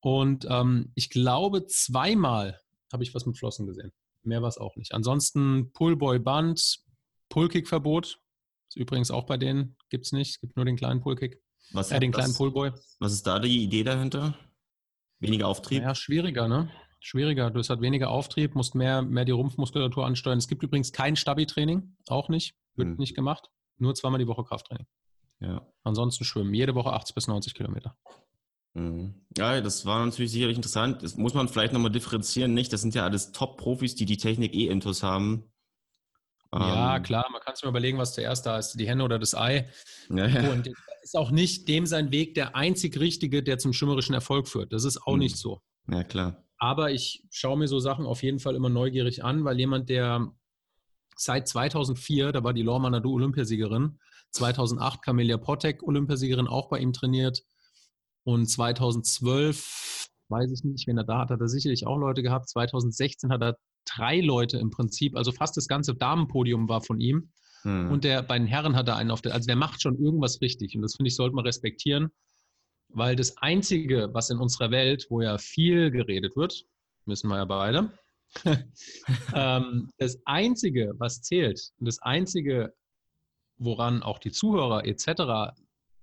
Und 0.00 0.46
ähm, 0.48 0.92
ich 0.94 1.10
glaube, 1.10 1.66
zweimal 1.66 2.60
habe 2.92 3.02
ich 3.02 3.14
was 3.14 3.26
mit 3.26 3.38
Flossen 3.38 3.66
gesehen. 3.66 3.92
Mehr 4.22 4.42
war 4.42 4.48
es 4.48 4.58
auch 4.58 4.76
nicht. 4.76 4.94
Ansonsten 4.94 5.72
Pullboy 5.72 6.18
Band, 6.18 6.80
Pullkick-Verbot, 7.28 8.20
ist 8.68 8.76
übrigens 8.76 9.10
auch 9.10 9.24
bei 9.24 9.36
denen, 9.36 9.76
gibt 9.90 10.06
es 10.06 10.12
nicht. 10.12 10.30
Es 10.30 10.40
gibt 10.40 10.56
nur 10.56 10.64
den 10.64 10.76
kleinen 10.76 11.00
Pullkick. 11.00 11.40
Was 11.72 11.90
äh, 11.90 12.00
den 12.00 12.12
kleinen 12.12 12.34
Pullboy. 12.34 12.72
Was 12.98 13.12
ist 13.12 13.26
da 13.26 13.38
die 13.38 13.62
Idee 13.62 13.84
dahinter? 13.84 14.36
Weniger 15.20 15.48
Auftrieb? 15.48 15.82
Ja, 15.82 15.94
schwieriger, 15.94 16.48
ne? 16.48 16.70
Schwieriger. 17.00 17.50
Du 17.50 17.58
hast 17.58 17.70
halt 17.70 17.80
weniger 17.80 18.10
Auftrieb, 18.10 18.54
musst 18.54 18.74
mehr, 18.74 19.02
mehr 19.02 19.24
die 19.24 19.32
Rumpfmuskulatur 19.32 20.04
ansteuern. 20.04 20.38
Es 20.38 20.48
gibt 20.48 20.62
übrigens 20.62 20.92
kein 20.92 21.16
Stabi-Training, 21.16 21.96
auch 22.08 22.28
nicht. 22.28 22.54
Wird 22.78 22.88
hm. 22.88 22.96
nicht 22.96 23.14
gemacht. 23.14 23.50
Nur 23.78 23.94
zweimal 23.94 24.18
die 24.18 24.26
Woche 24.26 24.44
Krafttraining. 24.44 24.86
Ja. 25.40 25.66
Ansonsten 25.84 26.24
schwimmen. 26.24 26.52
Jede 26.54 26.74
Woche 26.74 26.92
80 26.92 27.14
bis 27.14 27.28
90 27.28 27.54
Kilometer. 27.54 27.96
Mhm. 28.74 29.14
Ja, 29.36 29.60
das 29.60 29.86
war 29.86 30.04
natürlich 30.04 30.32
sicherlich 30.32 30.56
interessant. 30.56 31.02
Das 31.02 31.16
muss 31.16 31.34
man 31.34 31.48
vielleicht 31.48 31.72
nochmal 31.72 31.90
differenzieren, 31.90 32.54
nicht? 32.54 32.72
Das 32.72 32.80
sind 32.80 32.94
ja 32.94 33.04
alles 33.04 33.32
Top-Profis, 33.32 33.94
die 33.94 34.04
die 34.04 34.16
Technik 34.16 34.54
eh 34.54 34.66
intus 34.66 35.02
haben. 35.02 35.44
Ja, 36.52 36.96
ähm, 36.96 37.02
klar, 37.02 37.26
man 37.30 37.40
kann 37.42 37.54
sich 37.54 37.64
mal 37.64 37.70
überlegen, 37.70 37.98
was 37.98 38.14
zuerst 38.14 38.46
da 38.46 38.58
ist, 38.58 38.80
die 38.80 38.88
Henne 38.88 39.04
oder 39.04 39.18
das 39.18 39.34
Ei. 39.34 39.68
Ja, 40.10 40.26
ja. 40.26 40.50
Und 40.50 40.70
ist 41.02 41.16
auch 41.16 41.30
nicht 41.30 41.68
dem 41.68 41.86
sein 41.86 42.10
Weg 42.10 42.34
der 42.34 42.56
einzig 42.56 42.98
richtige, 42.98 43.42
der 43.42 43.58
zum 43.58 43.72
schimmerischen 43.72 44.14
Erfolg 44.14 44.48
führt. 44.48 44.72
Das 44.72 44.84
ist 44.84 45.02
auch 45.02 45.14
mhm. 45.14 45.20
nicht 45.20 45.36
so. 45.36 45.60
Ja, 45.90 46.02
klar. 46.04 46.44
Aber 46.58 46.90
ich 46.90 47.24
schaue 47.30 47.58
mir 47.58 47.68
so 47.68 47.78
Sachen 47.78 48.06
auf 48.06 48.22
jeden 48.22 48.40
Fall 48.40 48.56
immer 48.56 48.68
neugierig 48.68 49.22
an, 49.22 49.44
weil 49.44 49.58
jemand, 49.58 49.90
der 49.90 50.32
seit 51.18 51.48
2004, 51.48 52.32
da 52.32 52.44
war 52.44 52.54
die 52.54 52.62
Lorma 52.62 52.90
Nadu 52.90 53.12
Olympiasiegerin, 53.14 53.98
2008 54.30 55.02
Camelia 55.02 55.36
Potek 55.36 55.82
Olympiasiegerin 55.82 56.46
auch 56.46 56.68
bei 56.68 56.78
ihm 56.78 56.92
trainiert 56.92 57.42
und 58.24 58.46
2012 58.46 60.08
weiß 60.28 60.52
ich 60.52 60.62
nicht, 60.64 60.86
wenn 60.86 60.98
er 60.98 61.04
da 61.04 61.20
hat, 61.20 61.30
hat 61.30 61.40
er 61.40 61.48
sicherlich 61.48 61.86
auch 61.86 61.96
Leute 61.96 62.22
gehabt. 62.22 62.50
2016 62.50 63.30
hat 63.30 63.42
er 63.42 63.56
drei 63.86 64.20
Leute 64.20 64.58
im 64.58 64.70
Prinzip, 64.70 65.16
also 65.16 65.32
fast 65.32 65.56
das 65.56 65.66
ganze 65.66 65.94
Damenpodium 65.94 66.68
war 66.68 66.82
von 66.82 67.00
ihm. 67.00 67.30
Hm. 67.62 67.90
Und 67.90 68.04
der 68.04 68.22
bei 68.22 68.38
den 68.38 68.46
Herren 68.46 68.76
hat 68.76 68.88
er 68.88 68.96
einen 68.96 69.10
auf 69.10 69.22
der, 69.22 69.34
also 69.34 69.46
der 69.46 69.56
macht 69.56 69.80
schon 69.80 69.96
irgendwas 69.96 70.40
richtig. 70.42 70.76
Und 70.76 70.82
das 70.82 70.96
finde 70.96 71.08
ich, 71.08 71.16
sollte 71.16 71.34
man 71.34 71.46
respektieren, 71.46 72.10
weil 72.90 73.16
das 73.16 73.38
Einzige, 73.38 74.10
was 74.12 74.30
in 74.30 74.38
unserer 74.38 74.70
Welt, 74.70 75.06
wo 75.08 75.22
ja 75.22 75.38
viel 75.38 75.90
geredet 75.90 76.36
wird, 76.36 76.64
müssen 77.06 77.28
wir 77.28 77.36
ja 77.36 77.44
beide, 77.46 77.90
ähm, 79.34 79.90
das 79.98 80.18
Einzige, 80.24 80.92
was 80.98 81.22
zählt, 81.22 81.72
und 81.78 81.86
das 81.86 82.00
Einzige, 82.00 82.74
woran 83.56 84.02
auch 84.02 84.18
die 84.18 84.30
Zuhörer 84.30 84.84
etc. 84.84 85.54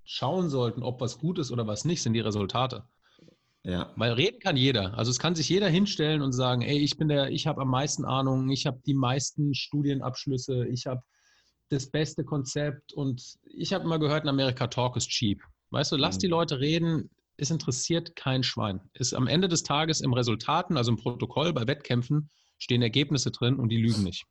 schauen 0.04 0.50
sollten, 0.50 0.84
ob 0.84 1.02
was 1.02 1.18
gut 1.18 1.40
ist 1.40 1.52
oder 1.52 1.68
was 1.68 1.86
nicht, 1.86 2.02
sind 2.02 2.14
die 2.14 2.20
Resultate. 2.20 2.84
Ja. 3.64 3.92
Weil 3.96 4.14
reden 4.14 4.40
kann 4.40 4.58
jeder. 4.58 4.96
Also 4.96 5.10
es 5.10 5.18
kann 5.18 5.34
sich 5.34 5.50
jeder 5.50 5.68
hinstellen 5.68 6.22
und 6.22 6.34
sagen, 6.34 6.62
ey, 6.62 6.78
ich 6.78 6.98
bin 6.98 7.08
der, 7.08 7.32
ich 7.32 7.48
habe 7.48 7.62
am 7.62 7.70
meisten 7.70 8.06
Ahnung, 8.06 8.50
ich 8.50 8.68
habe 8.68 8.80
die 8.86 8.94
meisten 8.94 9.56
Studienabschlüsse, 9.56 10.68
ich 10.68 10.86
habe 10.86 11.02
das 11.70 11.90
beste 11.90 12.24
Konzept 12.24 12.94
und 12.94 13.38
ich 13.44 13.74
habe 13.74 13.84
immer 13.84 13.98
gehört, 13.98 14.24
in 14.24 14.30
Amerika 14.30 14.68
Talk 14.68 14.98
ist 14.98 15.10
cheap. 15.10 15.42
Weißt 15.72 15.92
du, 15.92 15.96
lass 15.96 16.20
die 16.20 16.28
mhm. 16.28 16.32
Leute 16.32 16.60
reden, 16.60 17.10
es 17.38 17.52
interessiert 17.52 18.16
kein 18.16 18.44
Schwein. 18.44 18.82
Ist 18.94 19.14
am 19.14 19.28
Ende 19.28 19.48
des 19.48 19.64
Tages 19.64 20.02
im 20.02 20.14
Resultaten, 20.14 20.78
also 20.78 20.92
im 20.92 20.98
Protokoll 20.98 21.54
bei 21.54 21.68
Wettkämpfen, 21.68 22.30
stehen 22.58 22.82
Ergebnisse 22.82 23.32
drin 23.32 23.60
und 23.60 23.70
die 23.70 23.78
lügen 23.78 24.04
nicht. 24.04 24.26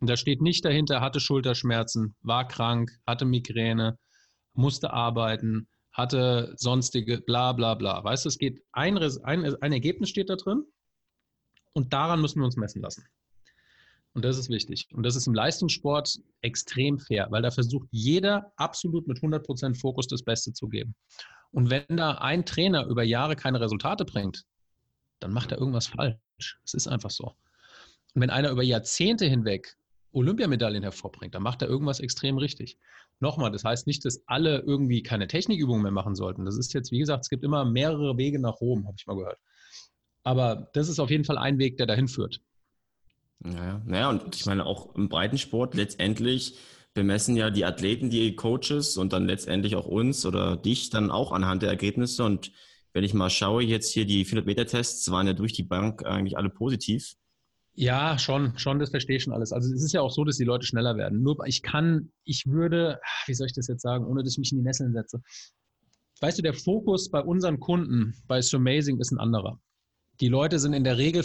Und 0.00 0.10
da 0.10 0.16
steht 0.16 0.42
nicht 0.42 0.64
dahinter, 0.64 1.00
hatte 1.00 1.20
Schulterschmerzen, 1.20 2.14
war 2.20 2.46
krank, 2.46 2.90
hatte 3.06 3.24
Migräne, 3.24 3.98
musste 4.52 4.92
arbeiten, 4.92 5.68
hatte 5.92 6.52
sonstige 6.56 7.22
bla 7.22 7.52
bla 7.52 7.74
bla. 7.74 8.04
Weißt 8.04 8.26
du, 8.26 8.28
es 8.28 8.38
geht, 8.38 8.62
ein, 8.72 8.98
ein, 8.98 9.62
ein 9.62 9.72
Ergebnis 9.72 10.10
steht 10.10 10.28
da 10.28 10.36
drin 10.36 10.64
und 11.72 11.92
daran 11.94 12.20
müssen 12.20 12.40
wir 12.40 12.44
uns 12.44 12.56
messen 12.56 12.82
lassen. 12.82 13.04
Und 14.12 14.24
das 14.24 14.38
ist 14.38 14.48
wichtig. 14.48 14.88
Und 14.94 15.02
das 15.02 15.14
ist 15.14 15.26
im 15.26 15.34
Leistungssport 15.34 16.18
extrem 16.40 16.98
fair, 16.98 17.28
weil 17.30 17.42
da 17.42 17.50
versucht 17.50 17.88
jeder 17.90 18.50
absolut 18.56 19.06
mit 19.06 19.18
100% 19.18 19.78
Fokus 19.78 20.06
das 20.06 20.22
Beste 20.22 20.54
zu 20.54 20.68
geben. 20.68 20.94
Und 21.56 21.70
wenn 21.70 21.96
da 21.96 22.18
ein 22.18 22.44
Trainer 22.44 22.84
über 22.84 23.02
Jahre 23.02 23.34
keine 23.34 23.58
Resultate 23.62 24.04
bringt, 24.04 24.44
dann 25.20 25.32
macht 25.32 25.52
er 25.52 25.58
irgendwas 25.58 25.86
falsch. 25.86 26.58
Es 26.66 26.74
ist 26.74 26.86
einfach 26.86 27.08
so. 27.08 27.34
Und 28.14 28.20
wenn 28.20 28.28
einer 28.28 28.50
über 28.50 28.62
Jahrzehnte 28.62 29.24
hinweg 29.24 29.78
Olympiamedaillen 30.12 30.82
hervorbringt, 30.82 31.34
dann 31.34 31.42
macht 31.42 31.62
er 31.62 31.68
irgendwas 31.68 32.00
extrem 32.00 32.36
richtig. 32.36 32.76
Nochmal, 33.20 33.50
das 33.52 33.64
heißt 33.64 33.86
nicht, 33.86 34.04
dass 34.04 34.22
alle 34.26 34.58
irgendwie 34.66 35.02
keine 35.02 35.28
Technikübungen 35.28 35.82
mehr 35.82 35.92
machen 35.92 36.14
sollten. 36.14 36.44
Das 36.44 36.58
ist 36.58 36.74
jetzt, 36.74 36.92
wie 36.92 36.98
gesagt, 36.98 37.24
es 37.24 37.30
gibt 37.30 37.42
immer 37.42 37.64
mehrere 37.64 38.18
Wege 38.18 38.38
nach 38.38 38.60
Rom, 38.60 38.86
habe 38.86 38.96
ich 38.98 39.06
mal 39.06 39.16
gehört. 39.16 39.38
Aber 40.24 40.68
das 40.74 40.90
ist 40.90 41.00
auf 41.00 41.08
jeden 41.08 41.24
Fall 41.24 41.38
ein 41.38 41.58
Weg, 41.58 41.78
der 41.78 41.86
dahin 41.86 42.08
führt. 42.08 42.42
Naja, 43.38 43.80
naja, 43.86 44.10
und 44.10 44.36
ich 44.36 44.44
meine 44.44 44.66
auch 44.66 44.94
im 44.94 45.08
Breitensport 45.08 45.74
letztendlich 45.74 46.58
bemessen 46.96 47.36
ja 47.36 47.50
die 47.50 47.64
Athleten, 47.64 48.10
die 48.10 48.34
Coaches 48.34 48.96
und 48.96 49.12
dann 49.12 49.26
letztendlich 49.26 49.76
auch 49.76 49.86
uns 49.86 50.26
oder 50.26 50.56
dich 50.56 50.90
dann 50.90 51.12
auch 51.12 51.30
anhand 51.30 51.62
der 51.62 51.68
Ergebnisse. 51.68 52.24
Und 52.24 52.50
wenn 52.92 53.04
ich 53.04 53.14
mal 53.14 53.30
schaue, 53.30 53.62
jetzt 53.62 53.92
hier 53.92 54.06
die 54.06 54.26
400-Meter-Tests 54.26 55.08
waren 55.12 55.28
ja 55.28 55.34
durch 55.34 55.52
die 55.52 55.62
Bank 55.62 56.04
eigentlich 56.04 56.36
alle 56.36 56.50
positiv. 56.50 57.14
Ja, 57.74 58.18
schon, 58.18 58.58
schon, 58.58 58.78
das 58.78 58.90
verstehe 58.90 59.18
ich 59.18 59.22
schon 59.22 59.34
alles. 59.34 59.52
Also 59.52 59.72
es 59.72 59.84
ist 59.84 59.92
ja 59.92 60.00
auch 60.00 60.10
so, 60.10 60.24
dass 60.24 60.38
die 60.38 60.44
Leute 60.44 60.64
schneller 60.64 60.96
werden. 60.96 61.22
Nur 61.22 61.46
ich 61.46 61.62
kann, 61.62 62.10
ich 62.24 62.46
würde, 62.46 62.98
wie 63.26 63.34
soll 63.34 63.46
ich 63.46 63.52
das 63.52 63.68
jetzt 63.68 63.82
sagen, 63.82 64.06
ohne 64.06 64.22
dass 64.22 64.32
ich 64.32 64.38
mich 64.38 64.50
in 64.52 64.58
die 64.58 64.64
Nesseln 64.64 64.94
setze. 64.94 65.20
Weißt 66.20 66.38
du, 66.38 66.42
der 66.42 66.54
Fokus 66.54 67.10
bei 67.10 67.20
unseren 67.20 67.60
Kunden 67.60 68.14
bei 68.26 68.40
So 68.40 68.56
Amazing 68.56 68.98
ist 68.98 69.12
ein 69.12 69.20
anderer. 69.20 69.60
Die 70.20 70.28
Leute 70.28 70.58
sind 70.58 70.72
in 70.72 70.84
der 70.84 70.96
Regel 70.96 71.22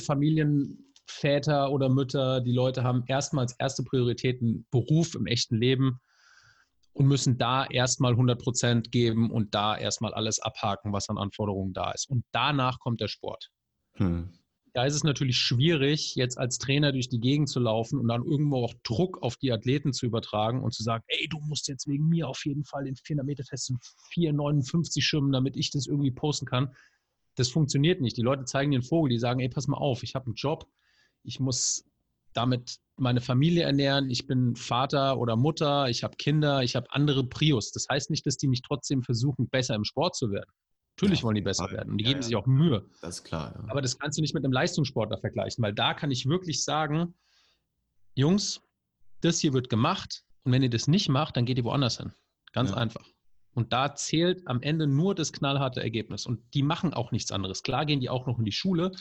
Familienväter 1.08 1.72
oder 1.72 1.90
Mütter. 1.90 2.42
Die 2.42 2.52
Leute 2.52 2.84
haben 2.84 3.04
erstmals 3.08 3.56
erste 3.60 3.84
Prioritäten 3.84 4.66
Beruf 4.72 5.16
im 5.16 5.26
echten 5.26 5.56
Leben 5.56 6.00
und 6.94 7.08
müssen 7.08 7.38
da 7.38 7.66
erstmal 7.66 8.12
100 8.12 8.42
Prozent 8.42 8.92
geben 8.92 9.32
und 9.32 9.56
da 9.56 9.78
erstmal 9.78 10.14
alles 10.14 10.40
abhaken, 10.40 10.94
was 10.94 11.10
an 11.10 11.18
Anforderungen 11.18 11.74
da 11.74 11.92
ist. 11.92 12.10
Und 12.10 12.26
danach 12.32 12.80
kommt 12.80 13.02
der 13.02 13.08
Sport. 13.08 13.50
Hm 13.96 14.32
da 14.74 14.86
ist 14.86 14.96
es 14.96 15.04
natürlich 15.04 15.38
schwierig, 15.38 16.16
jetzt 16.16 16.38
als 16.38 16.58
Trainer 16.58 16.92
durch 16.94 17.10
die 17.10 17.20
Gegend 17.20 17.50
zu 17.50 17.60
laufen 17.60 18.00
und 18.00 18.08
dann 18.08 18.24
irgendwo 18.24 18.64
auch 18.64 18.74
Druck 18.84 19.22
auf 19.22 19.36
die 19.36 19.52
Athleten 19.52 19.92
zu 19.92 20.06
übertragen 20.06 20.64
und 20.64 20.74
zu 20.74 20.82
sagen, 20.84 21.04
ey, 21.08 21.28
du 21.30 21.40
musst 21.40 21.68
jetzt 21.68 21.88
wegen 21.88 22.08
mir 22.08 22.30
auf 22.30 22.46
jeden 22.46 22.64
Fall 22.64 22.86
den 22.86 22.96
400-Meter-Test 22.96 23.72
in 23.72 23.80
4,59 24.14 25.02
schwimmen, 25.02 25.34
damit 25.34 25.58
ich 25.58 25.72
das 25.72 25.88
irgendwie 25.88 26.12
posten 26.12 26.46
kann. 26.46 26.74
Das 27.36 27.50
funktioniert 27.50 28.02
nicht. 28.02 28.16
Die 28.16 28.22
Leute 28.22 28.46
zeigen 28.46 28.72
den 28.72 28.84
Vogel, 28.84 29.10
die 29.10 29.20
sagen, 29.20 29.42
ey, 29.42 29.50
pass 29.50 29.68
mal 29.68 29.78
auf, 29.78 30.04
ich 30.04 30.16
habe 30.16 30.28
einen 30.28 30.36
Job, 30.36 30.66
ich 31.24 31.40
muss 31.40 31.86
damit 32.34 32.78
meine 32.98 33.22
Familie 33.22 33.64
ernähren, 33.64 34.10
ich 34.10 34.28
bin 34.28 34.56
Vater 34.56 35.18
oder 35.18 35.36
Mutter, 35.36 35.90
ich 35.90 36.04
habe 36.04 36.16
Kinder, 36.18 36.64
ich 36.64 36.76
habe 36.76 36.88
andere 36.92 37.26
Prios. 37.26 37.72
Das 37.72 37.88
heißt 37.90 38.10
nicht, 38.10 38.26
dass 38.26 38.38
die 38.38 38.48
nicht 38.48 38.64
trotzdem 38.64 39.04
versuchen, 39.04 39.50
besser 39.50 39.76
im 39.76 39.84
Sport 39.84 40.16
zu 40.16 40.32
werden. 40.32 40.50
Natürlich 40.98 41.20
ja, 41.20 41.24
wollen 41.24 41.36
die 41.36 41.42
besser 41.42 41.66
Fall. 41.66 41.78
werden 41.78 41.92
und 41.92 41.98
die 41.98 42.04
ja, 42.04 42.12
geben 42.12 42.22
sich 42.22 42.36
auch 42.36 42.46
Mühe. 42.46 42.86
Das 43.02 43.18
ist 43.18 43.24
klar. 43.24 43.56
Ja. 43.56 43.72
Aber 43.72 43.82
das 43.82 43.98
kannst 43.98 44.18
du 44.18 44.22
nicht 44.22 44.34
mit 44.34 44.44
einem 44.44 44.54
Leistungssportler 44.54 45.18
vergleichen, 45.18 45.64
weil 45.64 45.74
da 45.74 45.94
kann 45.94 46.12
ich 46.12 46.28
wirklich 46.28 46.64
sagen, 46.64 47.16
Jungs, 48.14 48.62
das 49.22 49.40
hier 49.40 49.54
wird 49.54 49.70
gemacht 49.70 50.24
und 50.44 50.52
wenn 50.52 50.62
ihr 50.62 50.70
das 50.70 50.88
nicht 50.88 51.10
macht, 51.10 51.38
dann 51.38 51.46
geht 51.46 51.58
ihr 51.58 51.64
woanders 51.64 51.98
hin. 51.98 52.14
Ganz 52.54 52.72
einfach. 52.74 53.06
Und 53.54 53.74
da 53.74 53.96
zählt 53.96 54.48
am 54.48 54.62
Ende 54.62 54.88
nur 54.88 55.16
das 55.16 55.34
knallharte 55.34 55.82
Ergebnis. 55.82 56.26
Und 56.26 56.42
die 56.54 56.64
machen 56.64 56.94
auch 56.94 57.12
nichts 57.12 57.32
anderes. 57.32 57.64
Klar 57.64 57.86
gehen 57.86 58.00
die 58.00 58.10
auch 58.10 58.28
noch 58.28 58.40
in 58.40 58.46
die 58.46 58.52
Schule, 58.52 58.92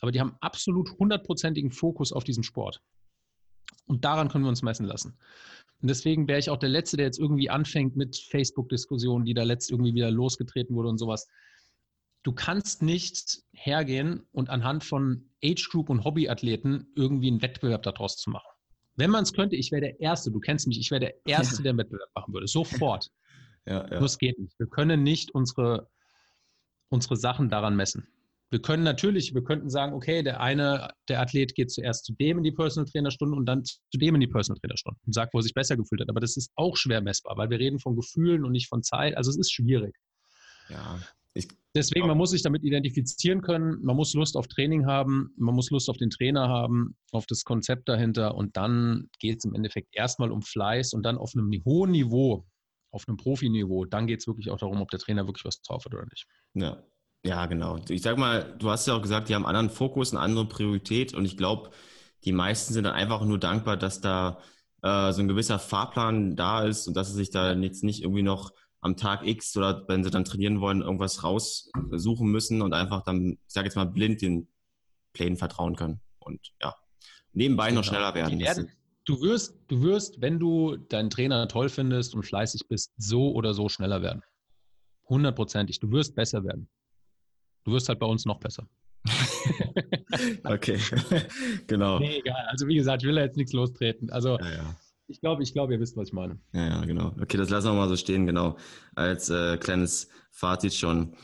aber 0.00 0.12
die 0.12 0.20
haben 0.20 0.36
absolut 0.40 0.98
hundertprozentigen 0.98 1.70
Fokus 1.70 2.12
auf 2.12 2.24
diesen 2.24 2.42
Sport. 2.42 2.82
Und 3.86 4.04
daran 4.04 4.28
können 4.28 4.44
wir 4.44 4.48
uns 4.48 4.62
messen 4.62 4.86
lassen. 4.86 5.18
Und 5.80 5.88
deswegen 5.88 6.28
wäre 6.28 6.38
ich 6.38 6.50
auch 6.50 6.58
der 6.58 6.68
Letzte, 6.68 6.96
der 6.96 7.06
jetzt 7.06 7.18
irgendwie 7.18 7.50
anfängt 7.50 7.96
mit 7.96 8.16
Facebook-Diskussionen, 8.16 9.24
die 9.24 9.34
da 9.34 9.42
letzt 9.42 9.70
irgendwie 9.70 9.94
wieder 9.94 10.10
losgetreten 10.10 10.74
wurde 10.76 10.88
und 10.88 10.98
sowas. 10.98 11.26
Du 12.22 12.32
kannst 12.32 12.82
nicht 12.82 13.42
hergehen 13.52 14.26
und 14.32 14.50
anhand 14.50 14.84
von 14.84 15.30
Age 15.42 15.68
Group 15.70 15.88
und 15.88 16.04
Hobbyathleten 16.04 16.92
irgendwie 16.94 17.28
einen 17.28 17.42
Wettbewerb 17.42 17.82
daraus 17.82 18.16
zu 18.16 18.30
machen. 18.30 18.50
Wenn 18.96 19.10
man 19.10 19.22
es 19.22 19.32
könnte, 19.32 19.56
ich 19.56 19.72
wäre 19.72 19.80
der 19.80 20.00
Erste, 20.00 20.30
du 20.30 20.40
kennst 20.40 20.66
mich, 20.66 20.78
ich 20.78 20.90
wäre 20.90 21.00
der 21.00 21.26
Erste, 21.26 21.62
der 21.62 21.70
einen 21.70 21.78
Wettbewerb 21.78 22.10
machen 22.14 22.34
würde. 22.34 22.46
Sofort. 22.46 23.10
Ja, 23.66 23.88
ja. 23.88 23.98
Nur 23.98 24.04
es 24.04 24.18
geht 24.18 24.38
nicht. 24.38 24.58
Wir 24.58 24.66
können 24.66 25.02
nicht 25.02 25.30
unsere, 25.34 25.88
unsere 26.90 27.16
Sachen 27.16 27.48
daran 27.48 27.76
messen. 27.76 28.06
Wir 28.50 28.60
können 28.60 28.82
natürlich, 28.82 29.32
wir 29.32 29.44
könnten 29.44 29.70
sagen, 29.70 29.94
okay, 29.94 30.24
der 30.24 30.40
eine, 30.40 30.90
der 31.08 31.20
Athlet 31.20 31.54
geht 31.54 31.70
zuerst 31.70 32.04
zu 32.04 32.12
dem 32.14 32.38
in 32.38 32.44
die 32.44 32.50
Personal 32.50 32.90
Trainer 32.90 33.12
Stunden 33.12 33.36
und 33.36 33.46
dann 33.46 33.64
zu 33.64 33.78
dem 33.94 34.16
in 34.16 34.20
die 34.20 34.26
Personal 34.26 34.58
Trainer 34.60 34.76
Stunden 34.76 34.98
und 35.06 35.14
sagt, 35.14 35.32
wo 35.32 35.38
er 35.38 35.42
sich 35.42 35.54
besser 35.54 35.76
gefühlt 35.76 36.00
hat. 36.00 36.08
Aber 36.08 36.20
das 36.20 36.36
ist 36.36 36.50
auch 36.56 36.76
schwer 36.76 37.00
messbar, 37.00 37.36
weil 37.36 37.48
wir 37.50 37.60
reden 37.60 37.78
von 37.78 37.94
Gefühlen 37.94 38.44
und 38.44 38.50
nicht 38.50 38.68
von 38.68 38.82
Zeit. 38.82 39.16
Also 39.16 39.30
es 39.30 39.38
ist 39.38 39.52
schwierig. 39.52 39.94
Ja. 40.68 40.98
Deswegen, 41.76 42.08
man 42.08 42.18
muss 42.18 42.30
sich 42.30 42.42
damit 42.42 42.64
identifizieren 42.64 43.42
können, 43.42 43.80
man 43.84 43.94
muss 43.94 44.14
Lust 44.14 44.36
auf 44.36 44.48
Training 44.48 44.86
haben, 44.86 45.32
man 45.36 45.54
muss 45.54 45.70
Lust 45.70 45.88
auf 45.88 45.96
den 45.96 46.10
Trainer 46.10 46.48
haben, 46.48 46.96
auf 47.12 47.26
das 47.26 47.44
Konzept 47.44 47.88
dahinter 47.88 48.34
und 48.34 48.56
dann 48.56 49.08
geht 49.20 49.38
es 49.38 49.44
im 49.44 49.54
Endeffekt 49.54 49.90
erstmal 49.92 50.32
um 50.32 50.42
Fleiß 50.42 50.92
und 50.92 51.04
dann 51.04 51.16
auf 51.16 51.32
einem 51.36 51.48
hohen 51.64 51.92
Niveau, 51.92 52.44
auf 52.90 53.06
einem 53.06 53.16
Profiniveau, 53.16 53.84
dann 53.84 54.08
geht 54.08 54.18
es 54.18 54.26
wirklich 54.26 54.50
auch 54.50 54.58
darum, 54.58 54.80
ob 54.80 54.90
der 54.90 54.98
Trainer 54.98 55.28
wirklich 55.28 55.44
was 55.44 55.62
drauf 55.62 55.84
hat 55.84 55.94
oder 55.94 56.06
nicht. 56.06 56.26
Ja, 56.54 56.82
ja, 57.24 57.46
genau. 57.46 57.78
Ich 57.88 58.02
sag 58.02 58.18
mal, 58.18 58.56
du 58.58 58.70
hast 58.70 58.86
ja 58.86 58.94
auch 58.94 59.02
gesagt, 59.02 59.28
die 59.28 59.34
haben 59.34 59.46
einen 59.46 59.56
anderen 59.56 59.76
Fokus, 59.76 60.12
eine 60.12 60.20
andere 60.20 60.46
Priorität 60.46 61.14
und 61.14 61.24
ich 61.24 61.36
glaube, 61.36 61.70
die 62.24 62.32
meisten 62.32 62.72
sind 62.72 62.84
dann 62.84 62.94
einfach 62.94 63.24
nur 63.24 63.38
dankbar, 63.38 63.76
dass 63.76 64.00
da 64.00 64.38
äh, 64.82 65.12
so 65.12 65.20
ein 65.20 65.28
gewisser 65.28 65.58
Fahrplan 65.58 66.36
da 66.36 66.64
ist 66.64 66.86
und 66.86 66.94
dass 66.94 67.08
sie 67.08 67.14
sich 67.14 67.30
da 67.30 67.52
jetzt 67.52 67.84
nicht 67.84 68.02
irgendwie 68.02 68.22
noch 68.22 68.52
am 68.80 68.96
Tag 68.96 69.26
X 69.26 69.56
oder 69.56 69.84
wenn 69.88 70.04
sie 70.04 70.10
dann 70.10 70.24
trainieren 70.24 70.60
wollen, 70.60 70.80
irgendwas 70.80 71.22
raussuchen 71.22 72.30
müssen 72.30 72.62
und 72.62 72.72
einfach 72.72 73.02
dann, 73.02 73.32
ich 73.32 73.52
sage 73.52 73.66
jetzt 73.66 73.76
mal, 73.76 73.84
blind 73.84 74.22
den 74.22 74.48
Plänen 75.12 75.36
vertrauen 75.36 75.76
können 75.76 76.00
und 76.18 76.40
ja, 76.62 76.74
nebenbei 77.32 77.68
genau. 77.68 77.80
noch 77.80 77.84
schneller 77.84 78.14
werden. 78.14 78.38
werden 78.38 78.70
du, 79.04 79.20
wirst, 79.22 79.58
du 79.68 79.82
wirst, 79.82 80.20
wenn 80.20 80.38
du 80.38 80.76
deinen 80.76 81.10
Trainer 81.10 81.48
toll 81.48 81.68
findest 81.68 82.14
und 82.14 82.22
fleißig 82.22 82.68
bist, 82.68 82.92
so 82.96 83.32
oder 83.32 83.54
so 83.54 83.68
schneller 83.68 84.02
werden. 84.02 84.22
Hundertprozentig. 85.08 85.80
Du 85.80 85.90
wirst 85.90 86.14
besser 86.14 86.44
werden. 86.44 86.68
Du 87.70 87.76
wirst 87.76 87.88
halt 87.88 88.00
bei 88.00 88.06
uns 88.06 88.26
noch 88.26 88.40
besser. 88.40 88.66
okay, 90.44 90.76
genau. 91.68 92.00
Nee, 92.00 92.18
egal. 92.18 92.44
Also 92.48 92.66
wie 92.66 92.74
gesagt, 92.74 93.04
ich 93.04 93.08
will 93.08 93.14
da 93.14 93.20
jetzt 93.20 93.36
nichts 93.36 93.52
lostreten. 93.52 94.10
Also 94.10 94.40
ja, 94.40 94.50
ja. 94.50 94.76
ich 95.06 95.20
glaube, 95.20 95.44
ich 95.44 95.52
glaube, 95.52 95.74
ihr 95.74 95.78
wisst, 95.78 95.96
was 95.96 96.08
ich 96.08 96.12
meine. 96.12 96.40
Ja, 96.52 96.66
ja, 96.66 96.84
genau. 96.84 97.14
Okay, 97.22 97.36
das 97.36 97.48
lassen 97.48 97.68
wir 97.68 97.74
mal 97.74 97.88
so 97.88 97.94
stehen, 97.94 98.26
genau. 98.26 98.56
Als 98.96 99.30
äh, 99.30 99.56
kleines 99.56 100.08
Fazit 100.32 100.74
schon. 100.74 101.14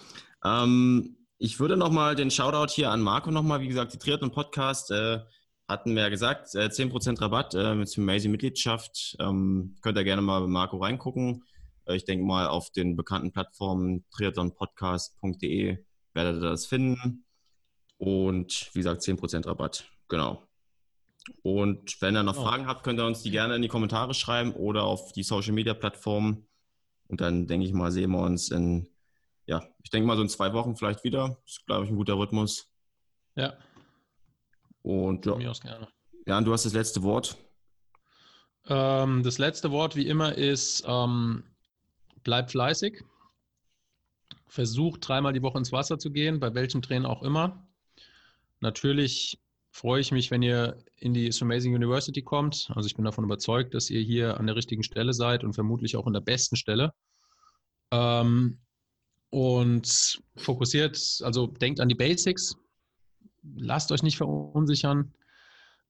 Ähm, 0.45 1.17
ich 1.39 1.59
würde 1.59 1.77
nochmal 1.77 2.15
den 2.15 2.31
Shoutout 2.31 2.73
hier 2.73 2.93
an 2.93 3.01
Marco 3.01 3.33
nochmal, 3.33 3.61
wie 3.61 3.67
gesagt, 3.67 3.93
die 3.93 3.99
Triathlon 3.99 4.31
Podcast 4.31 4.93
äh, 4.93 5.19
hatten 5.67 5.97
wir 5.97 6.03
ja 6.03 6.11
gesagt, 6.11 6.55
äh, 6.55 6.69
10% 6.69 7.21
Rabatt 7.21 7.57
äh, 7.57 7.75
mit 7.75 7.93
Amazing 7.99 8.31
Mitgliedschaft. 8.31 9.17
Ähm, 9.19 9.75
könnt 9.83 9.99
ihr 9.99 10.05
gerne 10.05 10.23
mal 10.23 10.43
bei 10.43 10.47
Marco 10.47 10.77
reingucken. 10.77 11.43
Äh, 11.87 11.97
ich 11.97 12.05
denke 12.05 12.25
mal 12.25 12.47
auf 12.47 12.71
den 12.71 12.95
bekannten 12.95 13.33
Plattformen 13.33 14.05
triathlonpodcast.de 14.13 15.79
werdet 16.17 16.43
ihr 16.43 16.51
das 16.51 16.67
finden. 16.67 17.25
Und 17.99 18.71
wie 18.73 18.81
gesagt, 18.81 19.03
10% 19.03 19.47
Rabatt. 19.47 19.89
Genau. 20.09 20.43
Und 21.43 22.01
wenn 22.01 22.17
ihr 22.17 22.23
noch 22.23 22.39
oh. 22.39 22.43
Fragen 22.43 22.67
habt, 22.67 22.83
könnt 22.83 22.99
ihr 22.99 23.07
uns 23.07 23.23
die 23.23 23.31
gerne 23.31 23.55
in 23.55 23.63
die 23.63 23.69
Kommentare 23.69 24.15
schreiben 24.15 24.53
oder 24.53 24.85
auf 24.85 25.13
die 25.13 25.23
Social 25.23 25.53
Media 25.53 25.75
Plattformen. 25.75 26.47
Und 27.09 27.21
dann 27.21 27.47
denke 27.47 27.67
ich 27.67 27.73
mal, 27.73 27.93
sehen 27.93 28.11
wir 28.11 28.21
uns 28.21 28.51
in, 28.51 28.89
ja, 29.47 29.63
ich 29.83 29.91
denke 29.91 30.07
mal 30.07 30.17
so 30.17 30.23
in 30.23 30.29
zwei 30.29 30.53
Wochen 30.53 30.77
vielleicht 30.77 31.05
wieder. 31.05 31.39
Das 31.45 31.53
ist, 31.53 31.67
glaube 31.67 31.85
ich, 31.85 31.91
ein 31.91 31.97
guter 31.97 32.19
Rhythmus. 32.19 32.73
Ja. 33.37 33.55
Und 34.83 35.27
ja. 35.27 35.37
Mir 35.37 35.51
aus 35.51 35.61
gerne. 35.61 35.89
Ja, 36.27 36.39
und 36.39 36.45
du 36.45 36.53
hast 36.53 36.65
das 36.65 36.73
letzte 36.73 37.03
Wort. 37.03 37.37
Ähm, 38.69 39.23
das 39.23 39.39
letzte 39.39 39.71
Wort, 39.71 39.95
wie 39.95 40.07
immer, 40.07 40.35
ist 40.35 40.85
ähm, 40.87 41.45
bleib 42.23 42.51
fleißig. 42.51 43.05
Versucht 44.49 45.07
dreimal 45.07 45.33
die 45.33 45.43
Woche 45.43 45.59
ins 45.59 45.73
Wasser 45.73 45.99
zu 45.99 46.11
gehen, 46.11 46.41
bei 46.41 46.55
welchem 46.55 46.83
Training 46.83 47.07
auch 47.07 47.23
immer. 47.23 47.67
Natürlich 48.61 49.39
freue 49.71 50.01
ich 50.01 50.13
mich, 50.13 50.31
wenn 50.31 50.43
ihr 50.43 50.79
in 50.97 51.13
die 51.13 51.31
Amazing 51.41 51.75
University 51.75 52.23
kommt. 52.23 52.71
Also 52.75 52.87
ich 52.87 52.95
bin 52.95 53.05
davon 53.05 53.25
überzeugt, 53.25 53.75
dass 53.75 53.91
ihr 53.91 54.01
hier 54.01 54.39
an 54.39 54.47
der 54.47 54.57
richtigen 54.57 54.83
Stelle 54.83 55.13
seid 55.13 55.45
und 55.45 55.53
vermutlich 55.53 55.97
auch 55.97 56.07
an 56.07 56.15
der 56.15 56.21
besten 56.21 56.57
Stelle. 56.57 56.95
Ähm, 57.91 58.59
und 59.31 60.23
fokussiert, 60.37 61.21
also 61.23 61.49
denkt 61.49 61.81
an 61.81 61.89
die 61.89 61.95
Basics, 61.95 62.57
lasst 63.57 63.93
euch 63.93 64.03
nicht 64.03 64.17
verunsichern. 64.17 65.13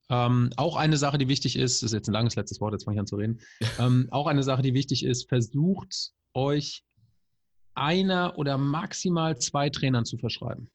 Ähm, 0.08 0.50
auch 0.56 0.76
eine 0.76 0.96
Sache, 0.96 1.18
die 1.18 1.28
wichtig 1.28 1.56
ist, 1.56 1.82
das 1.82 1.90
ist 1.90 1.94
jetzt 1.94 2.08
ein 2.08 2.12
langes 2.12 2.36
letztes 2.36 2.60
Wort, 2.60 2.72
jetzt 2.72 2.84
fange 2.84 2.96
ich 2.96 3.00
an 3.00 3.06
zu 3.06 3.16
reden. 3.16 3.40
Ähm, 3.78 4.08
auch 4.10 4.26
eine 4.26 4.42
Sache, 4.42 4.62
die 4.62 4.74
wichtig 4.74 5.04
ist, 5.04 5.28
versucht 5.28 6.12
euch 6.32 6.82
einer 7.76 8.38
oder 8.38 8.58
maximal 8.58 9.38
zwei 9.38 9.70
Trainern 9.70 10.04
zu 10.04 10.18
verschreiben. 10.18 10.70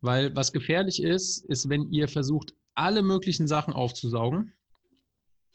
Weil 0.00 0.34
was 0.34 0.52
gefährlich 0.52 1.02
ist, 1.02 1.44
ist, 1.44 1.68
wenn 1.68 1.90
ihr 1.90 2.08
versucht, 2.08 2.54
alle 2.74 3.02
möglichen 3.02 3.46
Sachen 3.46 3.74
aufzusaugen 3.74 4.54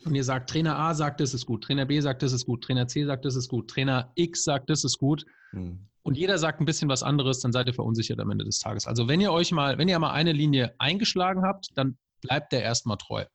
und 0.05 0.13
ihr 0.13 0.23
sagt, 0.23 0.49
Trainer 0.49 0.77
A 0.77 0.93
sagt, 0.93 1.19
das 1.19 1.33
ist 1.33 1.45
gut, 1.45 1.63
Trainer 1.63 1.85
B 1.85 1.99
sagt, 1.99 2.21
das 2.21 2.33
ist 2.33 2.45
gut, 2.45 2.63
Trainer 2.63 2.87
C 2.87 3.05
sagt, 3.05 3.25
das 3.25 3.35
ist 3.35 3.49
gut, 3.49 3.69
Trainer 3.69 4.11
X 4.15 4.43
sagt, 4.43 4.69
das 4.69 4.83
ist 4.83 4.99
gut 4.99 5.25
mhm. 5.51 5.87
und 6.03 6.17
jeder 6.17 6.37
sagt 6.37 6.61
ein 6.61 6.65
bisschen 6.65 6.89
was 6.89 7.01
anderes, 7.01 7.39
dann 7.39 7.51
seid 7.51 7.67
ihr 7.67 7.73
verunsichert 7.73 8.19
am 8.19 8.29
Ende 8.29 8.45
des 8.45 8.59
Tages. 8.59 8.85
Also 8.85 9.07
wenn 9.07 9.21
ihr 9.21 9.31
euch 9.31 9.51
mal, 9.51 9.77
wenn 9.79 9.87
ihr 9.87 9.97
mal 9.97 10.11
eine 10.11 10.33
Linie 10.33 10.75
eingeschlagen 10.77 11.41
habt, 11.43 11.69
dann 11.75 11.97
bleibt 12.21 12.51
der 12.51 12.61
erstmal 12.61 12.97
treu. 12.97 13.25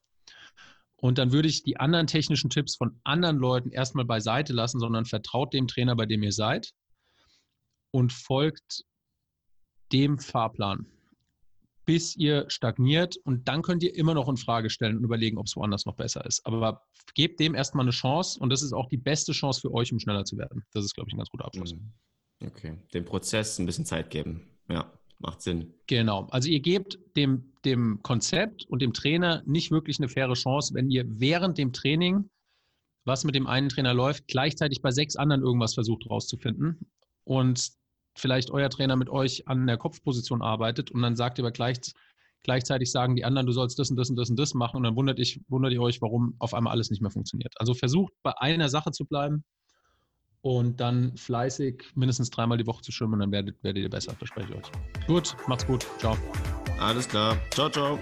Und 1.00 1.19
dann 1.19 1.33
würde 1.33 1.49
ich 1.49 1.62
die 1.62 1.78
anderen 1.78 2.07
technischen 2.07 2.50
Tipps 2.50 2.76
von 2.76 3.00
anderen 3.04 3.38
Leuten 3.38 3.71
erstmal 3.71 4.04
beiseite 4.04 4.52
lassen, 4.52 4.80
sondern 4.80 5.07
vertraut 5.07 5.54
dem 5.54 5.66
Trainer, 5.66 5.97
bei 5.97 6.07
dem 6.07 6.23
ihr 6.23 6.33
seid 6.33 6.73
und 7.90 8.12
folgt 8.12 8.85
dem 9.92 10.19
Fahrplan 10.19 10.87
bis 11.90 12.14
ihr 12.14 12.45
stagniert 12.49 13.16
und 13.25 13.49
dann 13.49 13.62
könnt 13.62 13.83
ihr 13.83 13.92
immer 13.97 14.14
noch 14.14 14.28
in 14.28 14.37
Frage 14.37 14.71
stellen 14.71 14.99
und 14.99 15.02
überlegen, 15.02 15.38
ob 15.38 15.47
es 15.47 15.57
woanders 15.57 15.87
noch 15.87 15.97
besser 15.97 16.25
ist. 16.25 16.40
Aber 16.47 16.83
gebt 17.14 17.40
dem 17.40 17.57
erstmal 17.57 17.85
eine 17.85 17.90
Chance 17.90 18.38
und 18.38 18.50
das 18.50 18.62
ist 18.62 18.73
auch 18.73 18.88
die 18.88 18.97
beste 18.97 19.33
Chance 19.33 19.61
für 19.61 19.75
euch, 19.75 19.92
um 19.92 19.99
schneller 19.99 20.25
zu 20.25 20.38
werden. 20.38 20.64
Das 20.73 20.85
ist, 20.85 20.95
glaube 20.95 21.09
ich, 21.09 21.14
ein 21.14 21.16
ganz 21.16 21.30
guter 21.30 21.47
Abschluss. 21.47 21.75
Mhm. 21.75 21.92
Okay, 22.47 22.78
dem 22.95 23.04
Prozess 23.04 23.59
ein 23.59 23.66
bisschen 23.66 23.87
Zeit 23.87 24.09
geben. 24.11 24.49
Ja, 24.69 24.88
macht 25.20 25.42
Sinn. 25.42 25.72
Genau. 25.86 26.26
Also 26.30 26.48
ihr 26.48 26.60
gebt 26.60 26.98
dem, 27.16 27.52
dem 27.64 28.02
Konzept 28.02 28.64
und 28.66 28.82
dem 28.82 28.92
Trainer 28.92 29.42
nicht 29.46 29.70
wirklich 29.70 29.98
eine 29.98 30.08
faire 30.08 30.32
Chance, 30.34 30.74
wenn 30.74 30.90
ihr 30.90 31.04
während 31.08 31.58
dem 31.58 31.72
Training, 31.72 32.28
was 33.04 33.24
mit 33.24 33.34
dem 33.34 33.46
einen 33.46 33.68
Trainer 33.68 33.94
läuft, 33.94 34.26
gleichzeitig 34.28 34.82
bei 34.82 34.90
sechs 34.90 35.16
anderen 35.16 35.42
irgendwas 35.42 35.74
versucht 35.74 36.08
rauszufinden. 36.08 36.78
Und 37.24 37.70
vielleicht 38.16 38.50
euer 38.50 38.70
Trainer 38.70 38.96
mit 38.96 39.08
euch 39.08 39.46
an 39.46 39.66
der 39.66 39.76
Kopfposition 39.76 40.42
arbeitet 40.42 40.90
und 40.90 41.02
dann 41.02 41.16
sagt 41.16 41.38
ihr 41.38 41.44
aber 41.44 41.52
gleich, 41.52 41.78
gleichzeitig 42.42 42.90
sagen 42.90 43.14
die 43.14 43.24
anderen, 43.24 43.46
du 43.46 43.52
sollst 43.52 43.78
das 43.78 43.90
und 43.90 43.96
das 43.96 44.10
und 44.10 44.16
das 44.16 44.30
und 44.30 44.38
das 44.38 44.54
machen 44.54 44.78
und 44.78 44.82
dann 44.82 44.96
wundert, 44.96 45.18
ich, 45.18 45.40
wundert 45.48 45.72
ihr 45.72 45.82
euch, 45.82 46.00
warum 46.00 46.34
auf 46.38 46.54
einmal 46.54 46.72
alles 46.72 46.90
nicht 46.90 47.02
mehr 47.02 47.10
funktioniert. 47.10 47.54
Also 47.58 47.74
versucht 47.74 48.12
bei 48.22 48.32
einer 48.38 48.68
Sache 48.68 48.90
zu 48.90 49.04
bleiben 49.04 49.44
und 50.42 50.80
dann 50.80 51.16
fleißig 51.16 51.85
mindestens 51.94 52.30
dreimal 52.30 52.59
die 52.59 52.66
Woche 52.66 52.82
zu 52.82 52.92
schwimmen 52.92 53.14
und 53.14 53.20
dann 53.20 53.32
werdet, 53.32 53.62
werdet 53.62 53.82
ihr 53.82 53.90
besser, 53.90 54.14
verspreche 54.14 54.49
ich 54.50 54.56
euch. 54.56 55.06
Gut, 55.06 55.37
macht's 55.47 55.66
gut. 55.66 55.87
Ciao. 55.99 56.16
Alles 56.78 57.09
klar. 57.09 57.37
Ciao, 57.50 57.68
ciao. 57.68 57.99